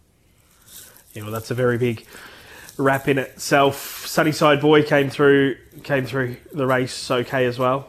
Yeah, 1.13 1.23
well, 1.25 1.33
that's 1.33 1.51
a 1.51 1.55
very 1.55 1.79
big 1.79 2.07
wrap 2.79 3.09
in 3.09 3.19
itself. 3.19 4.07
Sunnyside 4.07 4.61
boy 4.61 4.83
came 4.83 5.11
through 5.11 5.57
came 5.85 6.07
through 6.07 6.37
the 6.53 6.67
race 6.67 7.11
okay 7.11 7.45
as 7.45 7.59
well. 7.59 7.89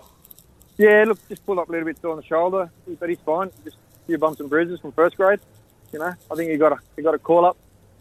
Yeah, 0.78 1.06
look, 1.08 1.20
just 1.30 1.46
pulled 1.46 1.60
up 1.60 1.70
a 1.70 1.72
little 1.72 1.86
bit 1.86 2.04
on 2.04 2.18
the 2.18 2.24
shoulder, 2.24 2.72
but 3.00 3.08
he's 3.08 3.20
fine. 3.20 3.52
Just 3.64 3.78
a 3.78 4.06
few 4.08 4.18
bumps 4.18 4.40
and 4.40 4.50
bruises 4.50 4.80
from 4.80 4.92
first 4.92 5.18
grade. 5.18 5.40
You 5.92 6.00
know, 6.00 6.14
I 6.32 6.36
think 6.36 6.50
he 6.50 6.58
got 6.58 6.72
a 6.74 6.78
he 6.96 7.02
got 7.02 7.14
a 7.14 7.20
call 7.20 7.46
up 7.46 7.58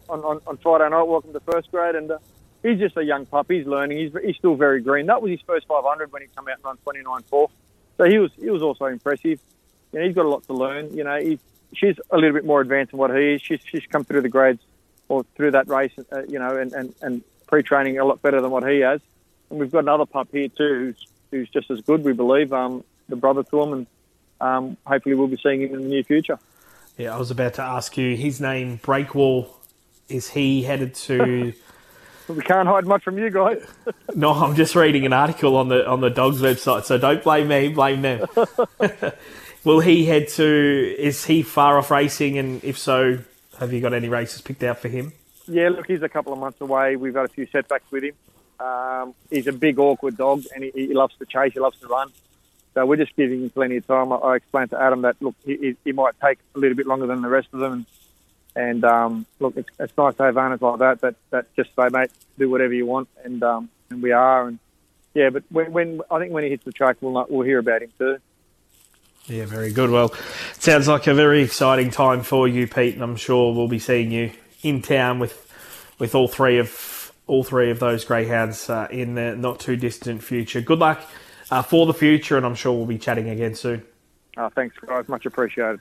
on, 0.08 0.20
on, 0.20 0.40
on 0.46 0.56
Friday 0.58 0.88
night. 0.88 1.02
Welcome 1.02 1.32
to 1.34 1.40
first 1.40 1.70
grade, 1.70 1.94
and 1.94 2.10
uh, 2.10 2.18
he's 2.62 2.78
just 2.78 2.96
a 2.96 3.04
young 3.04 3.26
pup. 3.26 3.46
He's 3.48 3.66
learning. 3.66 3.98
He's 3.98 4.12
he's 4.24 4.36
still 4.36 4.56
very 4.56 4.80
green. 4.80 5.06
That 5.06 5.20
was 5.20 5.30
his 5.30 5.40
first 5.42 5.66
500 5.68 6.10
when 6.12 6.22
he 6.22 6.28
came 6.28 6.48
out 6.48 6.56
and 6.56 6.64
run 6.64 6.78
29.4. 7.04 7.48
So 7.96 8.04
he 8.04 8.18
was 8.18 8.30
he 8.38 8.50
was 8.50 8.62
also 8.62 8.86
impressive. 8.86 9.40
You 9.92 9.98
know, 9.98 10.06
he's 10.06 10.14
got 10.14 10.24
a 10.24 10.28
lot 10.28 10.44
to 10.44 10.52
learn. 10.52 10.96
You 10.96 11.04
know, 11.04 11.18
he, 11.20 11.38
she's 11.74 11.96
a 12.10 12.16
little 12.16 12.32
bit 12.32 12.44
more 12.44 12.60
advanced 12.60 12.92
than 12.92 12.98
what 12.98 13.14
he 13.14 13.34
is. 13.34 13.42
She's 13.42 13.60
she's 13.64 13.86
come 13.86 14.04
through 14.04 14.22
the 14.22 14.28
grades 14.28 14.62
or 15.08 15.24
through 15.36 15.50
that 15.52 15.68
race, 15.68 15.92
uh, 16.10 16.22
you 16.26 16.38
know, 16.38 16.56
and, 16.56 16.72
and, 16.72 16.94
and 17.02 17.22
pre-training 17.46 17.98
a 17.98 18.04
lot 18.04 18.22
better 18.22 18.40
than 18.40 18.50
what 18.50 18.66
he 18.66 18.80
has. 18.80 19.00
And 19.50 19.58
we've 19.58 19.70
got 19.70 19.80
another 19.80 20.06
pup 20.06 20.28
here 20.32 20.48
too, 20.48 20.94
who's 20.94 21.06
who's 21.30 21.48
just 21.50 21.70
as 21.70 21.80
good, 21.82 22.04
we 22.04 22.12
believe. 22.12 22.52
Um, 22.52 22.84
the 23.08 23.16
brother 23.16 23.42
to 23.42 23.62
him, 23.62 23.72
and 23.72 23.86
um, 24.40 24.76
hopefully 24.86 25.14
we'll 25.14 25.28
be 25.28 25.38
seeing 25.42 25.62
him 25.62 25.74
in 25.74 25.82
the 25.82 25.88
near 25.88 26.04
future. 26.04 26.38
Yeah, 26.96 27.14
I 27.14 27.18
was 27.18 27.30
about 27.30 27.54
to 27.54 27.62
ask 27.62 27.96
you 27.96 28.16
his 28.16 28.40
name. 28.40 28.78
Breakwall. 28.78 29.48
Is 30.08 30.30
he 30.30 30.62
headed 30.62 30.94
to? 30.94 31.52
We 32.34 32.42
can't 32.42 32.68
hide 32.68 32.86
much 32.86 33.02
from 33.04 33.18
you 33.18 33.30
guys. 33.30 33.62
no, 34.14 34.32
I'm 34.32 34.54
just 34.54 34.74
reading 34.74 35.06
an 35.06 35.12
article 35.12 35.56
on 35.56 35.68
the 35.68 35.86
on 35.88 36.00
the 36.00 36.10
dogs 36.10 36.40
website, 36.42 36.84
so 36.84 36.98
don't 36.98 37.22
blame 37.22 37.48
me. 37.48 37.68
Blame 37.68 38.02
them. 38.02 38.26
Will 39.64 39.80
he 39.80 40.06
head 40.06 40.28
to? 40.30 40.94
Is 40.98 41.24
he 41.24 41.42
far 41.42 41.78
off 41.78 41.90
racing? 41.90 42.38
And 42.38 42.62
if 42.64 42.78
so, 42.78 43.18
have 43.60 43.72
you 43.72 43.80
got 43.80 43.94
any 43.94 44.08
races 44.08 44.40
picked 44.40 44.62
out 44.64 44.78
for 44.78 44.88
him? 44.88 45.12
Yeah, 45.46 45.68
look, 45.70 45.86
he's 45.86 46.02
a 46.02 46.08
couple 46.08 46.32
of 46.32 46.38
months 46.38 46.60
away. 46.60 46.96
We've 46.96 47.14
had 47.14 47.24
a 47.26 47.28
few 47.28 47.46
setbacks 47.46 47.90
with 47.90 48.04
him. 48.04 48.14
Um, 48.60 49.14
he's 49.30 49.46
a 49.46 49.52
big, 49.52 49.78
awkward 49.78 50.16
dog, 50.16 50.42
and 50.54 50.64
he, 50.64 50.70
he 50.74 50.94
loves 50.94 51.14
to 51.18 51.26
chase. 51.26 51.52
He 51.52 51.60
loves 51.60 51.78
to 51.80 51.86
run. 51.88 52.10
So 52.74 52.86
we're 52.86 52.96
just 52.96 53.14
giving 53.16 53.42
him 53.42 53.50
plenty 53.50 53.76
of 53.76 53.86
time. 53.86 54.12
I, 54.12 54.16
I 54.16 54.36
explained 54.36 54.70
to 54.70 54.80
Adam 54.80 55.02
that 55.02 55.16
look, 55.20 55.34
he, 55.44 55.56
he- 55.56 55.76
he 55.84 55.92
might 55.92 56.14
take 56.20 56.38
a 56.54 56.58
little 56.58 56.76
bit 56.76 56.86
longer 56.86 57.06
than 57.06 57.22
the 57.22 57.28
rest 57.28 57.48
of 57.52 57.60
them. 57.60 57.72
And 57.72 57.86
um, 58.84 59.26
look, 59.40 59.56
it's, 59.56 59.68
it's 59.78 59.96
nice 59.96 60.14
to 60.16 60.24
have 60.24 60.36
owners 60.36 60.60
like 60.60 60.78
that. 60.80 61.00
That 61.00 61.14
that 61.30 61.54
just 61.56 61.70
say, 61.74 61.88
mate, 61.90 62.10
do 62.38 62.50
whatever 62.50 62.74
you 62.74 62.86
want, 62.86 63.08
and 63.24 63.42
um, 63.42 63.70
and 63.90 64.02
we 64.02 64.12
are. 64.12 64.48
And 64.48 64.58
yeah, 65.14 65.30
but 65.30 65.44
when, 65.50 65.72
when 65.72 66.00
I 66.10 66.18
think 66.18 66.32
when 66.32 66.44
he 66.44 66.50
hits 66.50 66.64
the 66.64 66.72
track, 66.72 66.98
we'll 67.00 67.12
not, 67.12 67.30
we'll 67.30 67.46
hear 67.46 67.58
about 67.58 67.82
him 67.82 67.92
too. 67.98 68.18
Yeah, 69.26 69.46
very 69.46 69.72
good. 69.72 69.90
Well, 69.90 70.12
sounds 70.58 70.88
like 70.88 71.06
a 71.06 71.14
very 71.14 71.42
exciting 71.42 71.90
time 71.90 72.22
for 72.22 72.48
you, 72.48 72.66
Pete, 72.66 72.94
and 72.94 73.02
I'm 73.02 73.16
sure 73.16 73.54
we'll 73.54 73.68
be 73.68 73.78
seeing 73.78 74.10
you 74.10 74.32
in 74.62 74.82
town 74.82 75.18
with 75.18 75.48
with 75.98 76.14
all 76.14 76.28
three 76.28 76.58
of 76.58 77.12
all 77.26 77.44
three 77.44 77.70
of 77.70 77.78
those 77.78 78.04
greyhounds 78.04 78.68
uh, 78.68 78.88
in 78.90 79.14
the 79.14 79.36
not 79.36 79.60
too 79.60 79.76
distant 79.76 80.22
future. 80.22 80.60
Good 80.60 80.80
luck 80.80 81.00
uh, 81.50 81.62
for 81.62 81.86
the 81.86 81.94
future, 81.94 82.36
and 82.36 82.44
I'm 82.44 82.56
sure 82.56 82.72
we'll 82.72 82.86
be 82.86 82.98
chatting 82.98 83.28
again 83.28 83.54
soon. 83.54 83.84
Uh, 84.36 84.50
thanks, 84.50 84.76
guys. 84.84 85.08
Much 85.08 85.26
appreciated. 85.26 85.80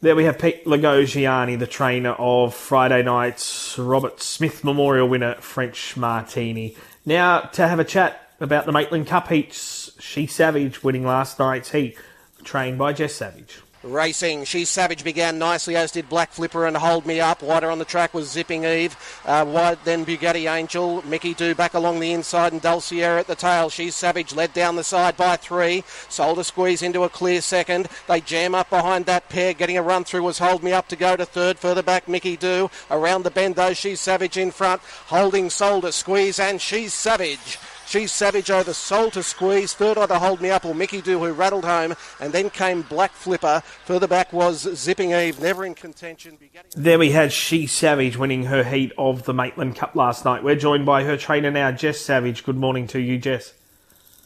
There 0.00 0.14
we 0.14 0.26
have 0.26 0.38
Pete 0.38 0.64
Lagogiani, 0.64 1.58
the 1.58 1.66
trainer 1.66 2.12
of 2.12 2.54
Friday 2.54 3.02
night's 3.02 3.76
Robert 3.76 4.22
Smith 4.22 4.62
Memorial 4.62 5.08
winner, 5.08 5.34
French 5.40 5.96
Martini. 5.96 6.76
Now 7.04 7.40
to 7.40 7.66
have 7.66 7.80
a 7.80 7.84
chat 7.84 8.30
about 8.38 8.64
the 8.64 8.70
Maitland 8.70 9.08
Cup 9.08 9.26
heats. 9.26 9.90
She 9.98 10.28
Savage 10.28 10.84
winning 10.84 11.04
last 11.04 11.40
night's 11.40 11.72
heat, 11.72 11.98
trained 12.44 12.78
by 12.78 12.92
Jess 12.92 13.16
Savage. 13.16 13.58
Racing, 13.84 14.44
She's 14.44 14.68
Savage 14.68 15.04
began 15.04 15.38
nicely, 15.38 15.76
as 15.76 15.92
did 15.92 16.08
Black 16.08 16.32
Flipper 16.32 16.66
and 16.66 16.76
Hold 16.76 17.06
Me 17.06 17.20
Up. 17.20 17.42
Wider 17.42 17.70
on 17.70 17.78
the 17.78 17.84
track 17.84 18.12
was 18.12 18.28
Zipping 18.28 18.64
Eve. 18.64 18.96
Uh, 19.24 19.44
wide 19.46 19.78
then 19.84 20.04
Bugatti 20.04 20.52
Angel. 20.52 21.00
Mickey 21.06 21.32
Do 21.32 21.54
back 21.54 21.74
along 21.74 22.00
the 22.00 22.12
inside 22.12 22.52
and 22.52 22.60
Dulciera 22.60 23.20
at 23.20 23.28
the 23.28 23.36
tail. 23.36 23.70
She's 23.70 23.94
Savage 23.94 24.34
led 24.34 24.52
down 24.52 24.74
the 24.74 24.82
side 24.82 25.16
by 25.16 25.36
three. 25.36 25.84
A 26.18 26.44
squeeze 26.44 26.82
into 26.82 27.04
a 27.04 27.08
clear 27.08 27.40
second. 27.40 27.88
They 28.08 28.20
jam 28.20 28.54
up 28.54 28.68
behind 28.68 29.06
that 29.06 29.28
pair. 29.28 29.54
Getting 29.54 29.78
a 29.78 29.82
run 29.82 30.02
through 30.02 30.24
was 30.24 30.38
Hold 30.38 30.64
Me 30.64 30.72
Up 30.72 30.88
to 30.88 30.96
go 30.96 31.16
to 31.16 31.24
third. 31.24 31.58
Further 31.58 31.82
back, 31.82 32.08
Mickey 32.08 32.36
Do. 32.36 32.70
Around 32.90 33.22
the 33.22 33.30
bend 33.30 33.54
though, 33.54 33.74
She's 33.74 34.00
Savage 34.00 34.36
in 34.36 34.50
front. 34.50 34.82
Holding 35.06 35.46
a 35.46 35.92
squeeze 35.92 36.40
and 36.40 36.60
She's 36.60 36.92
Savage. 36.92 37.58
She's 37.88 38.12
Savage 38.12 38.50
over 38.50 38.74
Soul 38.74 39.10
to 39.12 39.22
Squeeze. 39.22 39.72
Third 39.72 39.96
either 39.96 40.18
Hold 40.18 40.42
Me 40.42 40.50
Up 40.50 40.66
or 40.66 40.74
Mickey 40.74 41.00
Do, 41.00 41.20
who 41.20 41.32
rattled 41.32 41.64
home. 41.64 41.94
And 42.20 42.34
then 42.34 42.50
came 42.50 42.82
Black 42.82 43.12
Flipper. 43.12 43.62
Further 43.86 44.06
back 44.06 44.30
was 44.30 44.68
Zipping 44.76 45.12
Eve, 45.12 45.40
never 45.40 45.64
in 45.64 45.74
contention. 45.74 46.36
There 46.76 46.98
we 46.98 47.12
had 47.12 47.32
She 47.32 47.66
Savage 47.66 48.18
winning 48.18 48.44
her 48.44 48.62
heat 48.62 48.92
of 48.98 49.24
the 49.24 49.32
Maitland 49.32 49.76
Cup 49.76 49.96
last 49.96 50.26
night. 50.26 50.44
We're 50.44 50.54
joined 50.54 50.84
by 50.84 51.04
her 51.04 51.16
trainer 51.16 51.50
now, 51.50 51.72
Jess 51.72 51.98
Savage. 51.98 52.44
Good 52.44 52.58
morning 52.58 52.86
to 52.88 53.00
you, 53.00 53.16
Jess. 53.16 53.54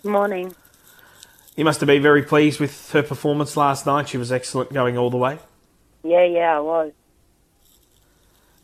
Morning. 0.02 0.56
You 1.54 1.64
must 1.64 1.78
have 1.78 1.86
been 1.86 2.02
very 2.02 2.24
pleased 2.24 2.58
with 2.58 2.90
her 2.90 3.02
performance 3.04 3.56
last 3.56 3.86
night. 3.86 4.08
She 4.08 4.18
was 4.18 4.32
excellent 4.32 4.72
going 4.72 4.98
all 4.98 5.08
the 5.10 5.16
way. 5.16 5.38
Yeah, 6.02 6.24
yeah, 6.24 6.56
I 6.56 6.60
was. 6.60 6.92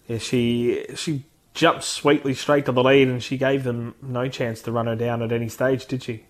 Yeah, 0.09 0.19
she 0.19 0.87
she 0.97 1.23
jumped 1.59 1.83
sweetly 1.83 2.35
straight 2.35 2.65
to 2.67 2.73
the 2.73 2.85
lead, 2.85 3.09
and 3.09 3.21
she 3.21 3.37
gave 3.37 3.65
them 3.65 3.97
no 4.01 4.29
chance 4.29 4.63
to 4.63 4.71
run 4.71 4.87
her 4.87 4.95
down 4.95 5.23
at 5.23 5.33
any 5.33 5.49
stage, 5.49 5.87
did 5.87 6.05
she? 6.05 6.25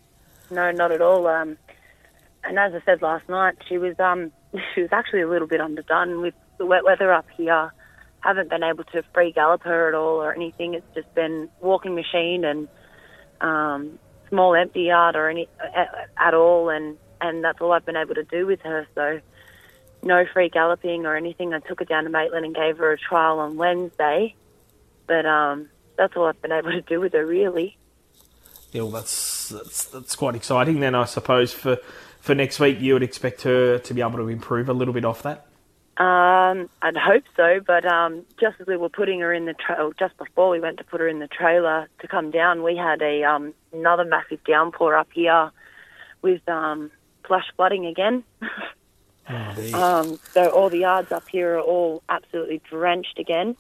No, 0.51 0.71
not 0.71 0.91
at 0.91 1.03
all. 1.03 1.27
Um, 1.27 1.59
and 2.43 2.59
as 2.59 2.73
I 2.75 2.81
said 2.87 3.03
last 3.03 3.29
night, 3.29 3.57
she 3.69 3.77
was 3.77 3.95
um, 4.01 4.33
she 4.75 4.81
was 4.81 4.91
actually 4.91 5.21
a 5.21 5.29
little 5.29 5.47
bit 5.47 5.61
underdone 5.61 6.23
with 6.23 6.35
the 6.57 6.65
wet 6.65 6.83
weather 6.83 7.13
up 7.13 7.27
here. 7.37 7.73
Haven't 8.21 8.49
been 8.49 8.63
able 8.63 8.85
to 8.85 9.03
free 9.13 9.31
gallop 9.31 9.63
her 9.63 9.89
at 9.89 9.95
all 9.95 10.17
or 10.17 10.35
anything. 10.35 10.73
It's 10.73 10.95
just 10.95 11.15
been 11.15 11.51
walking 11.61 11.95
machine 11.95 12.45
and 12.45 12.67
um, 13.43 13.99
small 14.31 14.55
empty 14.55 14.85
yard 14.85 15.15
or 15.15 15.29
any 15.29 15.47
at, 15.77 16.09
at 16.17 16.33
all, 16.33 16.71
and 16.71 16.97
and 17.21 17.45
that's 17.45 17.61
all 17.61 17.73
I've 17.73 17.85
been 17.85 17.97
able 17.97 18.15
to 18.15 18.25
do 18.25 18.47
with 18.47 18.63
her. 18.63 18.87
So 18.95 19.21
no 20.03 20.25
free 20.33 20.49
galloping 20.49 21.05
or 21.05 21.17
anything. 21.17 21.53
I 21.53 21.59
took 21.59 21.81
her 21.81 21.85
down 21.85 22.05
to 22.05 22.11
Maitland 22.11 22.47
and 22.47 22.55
gave 22.55 22.79
her 22.79 22.93
a 22.93 22.99
trial 22.99 23.41
on 23.41 23.57
Wednesday, 23.57 24.35
but 25.09 25.27
um, 25.27 25.69
that's 25.97 26.17
all 26.17 26.27
I've 26.27 26.41
been 26.41 26.53
able 26.53 26.71
to 26.71 26.83
do 26.83 27.01
with 27.01 27.13
her 27.15 27.27
really. 27.27 27.77
Yeah, 28.71 28.83
well, 28.83 28.93
that's 28.93 29.49
that's 29.49 29.87
that's 29.87 30.15
quite 30.15 30.37
exciting. 30.37 30.81
Then 30.81 30.95
I 30.95 31.07
suppose 31.07 31.53
for 31.53 31.79
for 32.21 32.35
next 32.35 32.61
week 32.61 32.81
you 32.81 32.93
would 32.93 33.03
expect 33.03 33.43
her 33.43 33.79
to 33.79 33.95
be 33.95 34.01
able 34.01 34.19
to 34.19 34.29
improve 34.29 34.69
a 34.69 34.73
little 34.73 34.95
bit 34.95 35.05
off 35.05 35.23
that. 35.23 35.47
Um, 35.97 36.69
I'd 36.81 36.97
hope 36.97 37.25
so, 37.37 37.59
but 37.67 37.85
um, 37.85 38.25
just 38.41 38.61
as 38.61 38.69
we 38.69 38.77
were 38.77 38.89
putting 38.89 39.19
her 39.19 39.33
in 39.35 39.47
the 39.47 39.55
tra- 39.55 39.91
just 39.99 40.17
before 40.17 40.49
we 40.49 40.61
went 40.61 40.79
to 40.79 40.85
put 40.85 41.01
her 41.01 41.09
in 41.09 41.19
the 41.19 41.27
trailer 41.27 41.89
to 42.01 42.07
come 42.07 42.31
down, 42.31 42.63
we 42.63 42.77
had 42.77 43.03
a 43.03 43.25
um, 43.25 43.53
another 43.73 44.05
massive 44.05 44.39
downpour 44.45 44.95
up 44.95 45.09
here 45.13 45.51
with 46.23 46.47
um, 46.49 46.93
flash 47.27 47.47
flooding 47.57 47.87
again. 47.87 48.23
um, 49.75 50.21
so 50.33 50.51
all 50.51 50.71
the 50.71 50.79
yards 50.79 51.11
up 51.11 51.29
here 51.29 51.57
are 51.57 51.61
all 51.61 52.03
absolutely 52.09 52.63
drenched 52.71 53.19
again. 53.19 53.57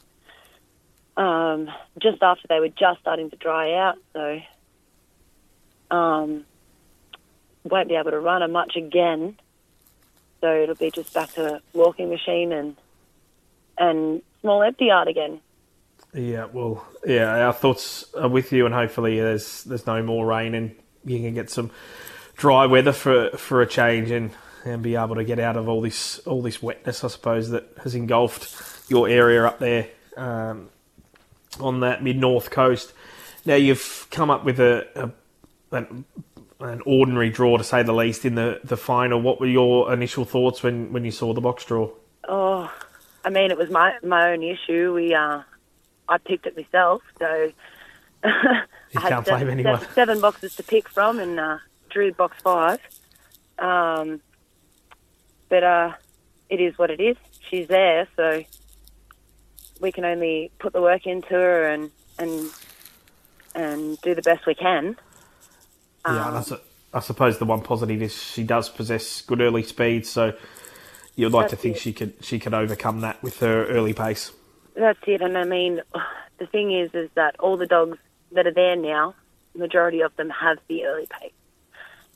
Um, 1.19 1.69
just 2.01 2.23
after 2.23 2.47
they 2.49 2.61
were 2.61 2.69
just 2.69 3.01
starting 3.01 3.29
to 3.31 3.37
dry 3.37 3.75
out, 3.75 3.97
so 4.13 4.41
um, 5.91 6.45
won't 7.65 7.89
be 7.89 7.97
able 7.97 8.13
to 8.13 8.21
run 8.21 8.43
her 8.43 8.49
much 8.49 8.77
again. 8.77 9.37
So 10.41 10.63
it'll 10.63 10.77
be 10.77 10.93
just 10.93 11.13
back 11.13 11.33
to 11.33 11.61
walking 11.73 12.09
machine 12.09 12.53
and 12.53 12.77
and 13.77 14.23
small 14.41 14.63
empty 14.63 14.87
yard 14.87 15.09
again. 15.09 15.41
Yeah, 16.15 16.47
well, 16.53 16.87
yeah, 17.05 17.47
our 17.47 17.53
thoughts 17.53 18.15
are 18.15 18.29
with 18.29 18.53
you, 18.53 18.65
and 18.65 18.75
hopefully 18.75 19.19
there's 19.19 19.65
there's 19.65 19.89
no 19.89 20.01
more 20.05 20.25
rain, 20.25 20.55
and 20.55 20.77
you 21.05 21.19
can 21.19 21.35
get 21.35 21.51
some 21.51 21.73
dry 22.37 22.67
weather 22.67 22.93
for 22.93 23.31
for 23.31 23.61
a 23.61 23.67
change, 23.67 24.13
and 24.13 24.31
and 24.65 24.85
be 24.85 24.95
able 24.95 25.17
to 25.17 25.25
get 25.25 25.41
out 25.41 25.57
of 25.57 25.69
all 25.69 25.81
this 25.81 26.21
all 26.21 26.43
this 26.43 26.63
wetness, 26.63 27.03
I 27.03 27.09
suppose, 27.09 27.51
that 27.51 27.65
has 27.83 27.97
engulfed 27.97 28.89
your 28.89 29.09
area 29.09 29.45
up 29.45 29.59
there 29.59 29.89
um, 30.17 30.71
on 31.61 31.81
that 31.81 32.03
mid 32.03 32.17
north 32.17 32.50
coast. 32.50 32.93
Now 33.45 33.55
you've 33.55 34.07
come 34.11 34.31
up 34.31 34.45
with 34.45 34.61
a, 34.61 34.87
a 34.95 35.77
an, 35.77 36.05
an 36.61 36.83
ordinary 36.87 37.31
draw, 37.31 37.57
to 37.57 37.65
say 37.65 37.83
the 37.83 37.93
least, 37.93 38.25
in 38.25 38.35
the, 38.35 38.61
the 38.65 38.77
final. 38.77 39.21
What 39.21 39.41
were 39.41 39.47
your 39.47 39.93
initial 39.93 40.25
thoughts 40.25 40.62
when, 40.62 40.93
when 40.93 41.05
you 41.05 41.11
saw 41.11 41.33
the 41.33 41.41
box 41.41 41.65
draw? 41.65 41.91
Oh, 42.29 42.71
I 43.25 43.31
mean, 43.31 43.50
it 43.50 43.59
was 43.59 43.71
my 43.71 43.95
my 44.03 44.33
own 44.33 44.43
issue. 44.43 44.93
We 44.95 45.15
uh, 45.15 45.43
I 46.09 46.19
picked 46.19 46.47
it 46.47 46.57
myself, 46.57 47.03
so 47.19 47.53
You 48.25 49.00
I 49.03 49.09
can't 49.09 49.25
blame 49.27 49.49
anyone. 49.50 49.79
seven- 49.81 49.95
seven 49.95 50.21
boxes 50.21 50.57
to 50.57 50.62
pick 50.62 50.88
from, 50.88 51.19
and 51.21 51.38
uh, 51.38 51.59
drew 51.91 52.12
box 52.12 52.37
five. 52.43 52.81
Um, 53.59 54.21
but 55.49 55.62
uh, 55.65 55.93
it 56.49 56.61
is 56.61 56.77
what 56.79 56.91
it 56.91 57.00
is. 57.00 57.17
She's 57.50 57.69
there, 57.69 58.07
so 58.17 58.45
we 59.81 59.93
can 59.93 60.05
only 60.05 60.51
put 60.59 60.73
the 60.73 60.83
work 60.83 61.07
into 61.07 61.31
her 61.31 61.69
and 61.69 61.91
and 62.19 62.51
and 63.55 64.01
do 64.03 64.14
the 64.14 64.23
best 64.23 64.47
we 64.47 64.55
can. 64.55 64.97
Yeah, 66.07 66.29
and 66.29 66.38
I, 66.38 66.41
su- 66.43 66.61
I 66.93 67.01
suppose 67.01 67.38
the 67.38 67.45
one 67.45 67.61
positive 67.61 68.01
is 68.01 68.14
she 68.14 68.45
does 68.45 68.69
possess 68.69 69.21
good 69.23 69.41
early 69.41 69.62
speed, 69.62 70.07
so 70.07 70.33
you'd 71.17 71.33
like 71.33 71.49
to 71.49 71.57
think 71.57 71.77
it. 71.77 71.81
she 71.81 71.93
could 71.93 72.14
she 72.21 72.38
could 72.38 72.55
overcome 72.55 73.01
that 73.01 73.23
with 73.23 73.41
her 73.41 73.67
early 73.67 73.93
pace. 73.93 74.33
That's 74.75 74.99
it, 75.07 75.21
and 75.21 75.37
I 75.37 75.45
mean, 75.45 75.83
the 76.38 76.47
thing 76.47 76.73
is, 76.73 76.95
is 76.95 77.11
that 77.14 77.38
all 77.41 77.57
the 77.57 77.67
dogs 77.67 77.99
that 78.33 78.47
are 78.47 78.53
there 78.53 78.77
now, 78.77 79.14
majority 79.55 80.01
of 80.01 80.14
them 80.17 80.31
have 80.31 80.59
the 80.69 80.85
early 80.87 81.07
pace, 81.21 81.33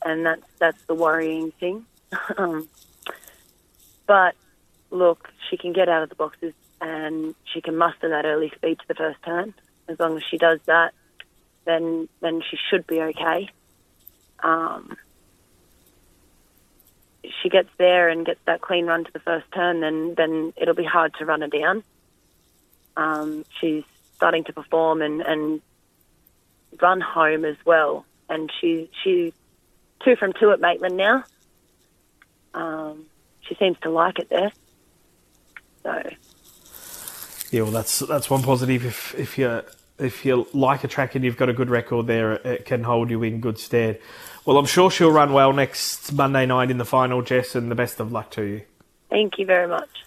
and 0.05 0.25
that's 0.25 0.47
that's 0.59 0.81
the 0.85 0.95
worrying 0.95 1.51
thing. 1.51 1.85
um, 2.37 2.67
but 4.07 4.35
look, 4.91 5.29
she 5.49 5.57
can 5.57 5.73
get 5.73 5.89
out 5.89 6.03
of 6.03 6.09
the 6.09 6.15
boxes 6.15 6.53
and 6.83 7.33
she 7.45 7.61
can 7.61 7.77
muster 7.77 8.09
that 8.09 8.25
early 8.25 8.51
speed 8.53 8.77
to 8.77 8.87
the 8.89 8.93
first 8.93 9.23
turn. 9.23 9.53
As 9.87 9.97
long 9.99 10.17
as 10.17 10.23
she 10.29 10.37
does 10.37 10.59
that, 10.65 10.93
then 11.65 12.09
then 12.19 12.41
she 12.41 12.57
should 12.69 12.85
be 12.85 13.01
okay. 13.01 13.49
Um, 14.43 14.97
she 17.41 17.47
gets 17.49 17.69
there 17.77 18.09
and 18.09 18.25
gets 18.25 18.41
that 18.45 18.59
clean 18.59 18.85
run 18.85 19.05
to 19.05 19.11
the 19.13 19.19
first 19.19 19.45
turn, 19.53 19.79
then 19.79 20.13
then 20.15 20.53
it'll 20.57 20.75
be 20.75 20.83
hard 20.83 21.13
to 21.19 21.25
run 21.25 21.41
her 21.41 21.47
down. 21.47 21.83
Um, 22.97 23.45
she's 23.59 23.85
starting 24.15 24.43
to 24.43 24.53
perform 24.53 25.01
and, 25.01 25.21
and 25.21 25.61
run 26.81 26.99
home 26.99 27.45
as 27.45 27.57
well, 27.65 28.05
and 28.29 28.51
she 28.59 28.89
she's 29.03 29.31
two 30.03 30.17
from 30.17 30.33
two 30.33 30.51
at 30.51 30.59
Maitland 30.59 30.97
now. 30.97 31.23
Um, 32.53 33.05
she 33.41 33.55
seems 33.55 33.77
to 33.83 33.89
like 33.89 34.19
it 34.19 34.29
there. 34.29 34.51
So 35.83 36.03
Yeah, 37.53 37.61
well, 37.61 37.71
that's 37.71 37.99
that's 37.99 38.31
one 38.31 38.41
positive. 38.41 38.83
If 38.83 39.13
if 39.13 39.37
you 39.37 39.61
if 39.99 40.25
you 40.25 40.47
like 40.53 40.83
a 40.83 40.87
track 40.87 41.13
and 41.13 41.23
you've 41.23 41.37
got 41.37 41.49
a 41.49 41.53
good 41.53 41.69
record 41.69 42.07
there, 42.07 42.33
it, 42.33 42.65
can 42.65 42.81
hold 42.83 43.11
you 43.11 43.21
in 43.21 43.41
good 43.41 43.59
stead. 43.59 44.01
Well, 44.43 44.57
I'm 44.57 44.65
sure 44.65 44.89
she'll 44.89 45.11
run 45.11 45.33
well 45.33 45.53
next 45.53 46.11
Monday 46.13 46.47
night 46.47 46.71
in 46.71 46.79
the 46.79 46.85
final, 46.85 47.21
Jess, 47.21 47.53
and 47.53 47.69
the 47.69 47.75
best 47.75 47.99
of 47.99 48.11
luck 48.11 48.31
to 48.31 48.41
you. 48.41 48.61
thank 49.11 49.37
you 49.37 49.45
very 49.45 49.67
much. 49.67 50.03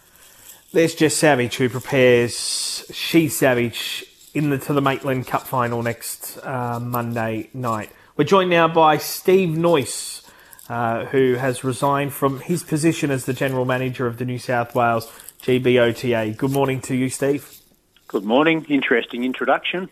There's 0.72 0.96
Jess 0.96 1.14
Savage 1.14 1.54
who 1.54 1.68
prepares 1.68 2.84
She 2.92 3.28
Savage 3.28 4.04
in 4.34 4.50
the 4.50 4.58
to 4.58 4.72
the 4.72 4.82
Maitland 4.82 5.28
Cup 5.28 5.46
final 5.46 5.84
next 5.84 6.44
uh, 6.44 6.80
Monday 6.80 7.48
night. 7.54 7.90
We're 8.16 8.24
joined 8.24 8.50
now 8.50 8.66
by 8.66 8.98
Steve 8.98 9.50
Noyce, 9.50 10.28
uh, 10.68 11.04
who 11.04 11.34
has 11.34 11.62
resigned 11.62 12.12
from 12.12 12.40
his 12.40 12.64
position 12.64 13.12
as 13.12 13.24
the 13.24 13.32
general 13.32 13.64
manager 13.64 14.08
of 14.08 14.16
the 14.16 14.24
New 14.24 14.40
South 14.40 14.74
Wales 14.74 15.08
GBOTA. 15.46 16.36
Good 16.36 16.50
morning 16.50 16.80
to 16.82 16.96
you, 16.96 17.08
Steve. 17.08 17.60
Good 18.08 18.24
morning. 18.24 18.66
Interesting 18.68 19.24
introduction. 19.24 19.88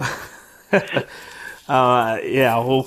Uh, 1.68 2.18
yeah, 2.24 2.56
well, 2.60 2.84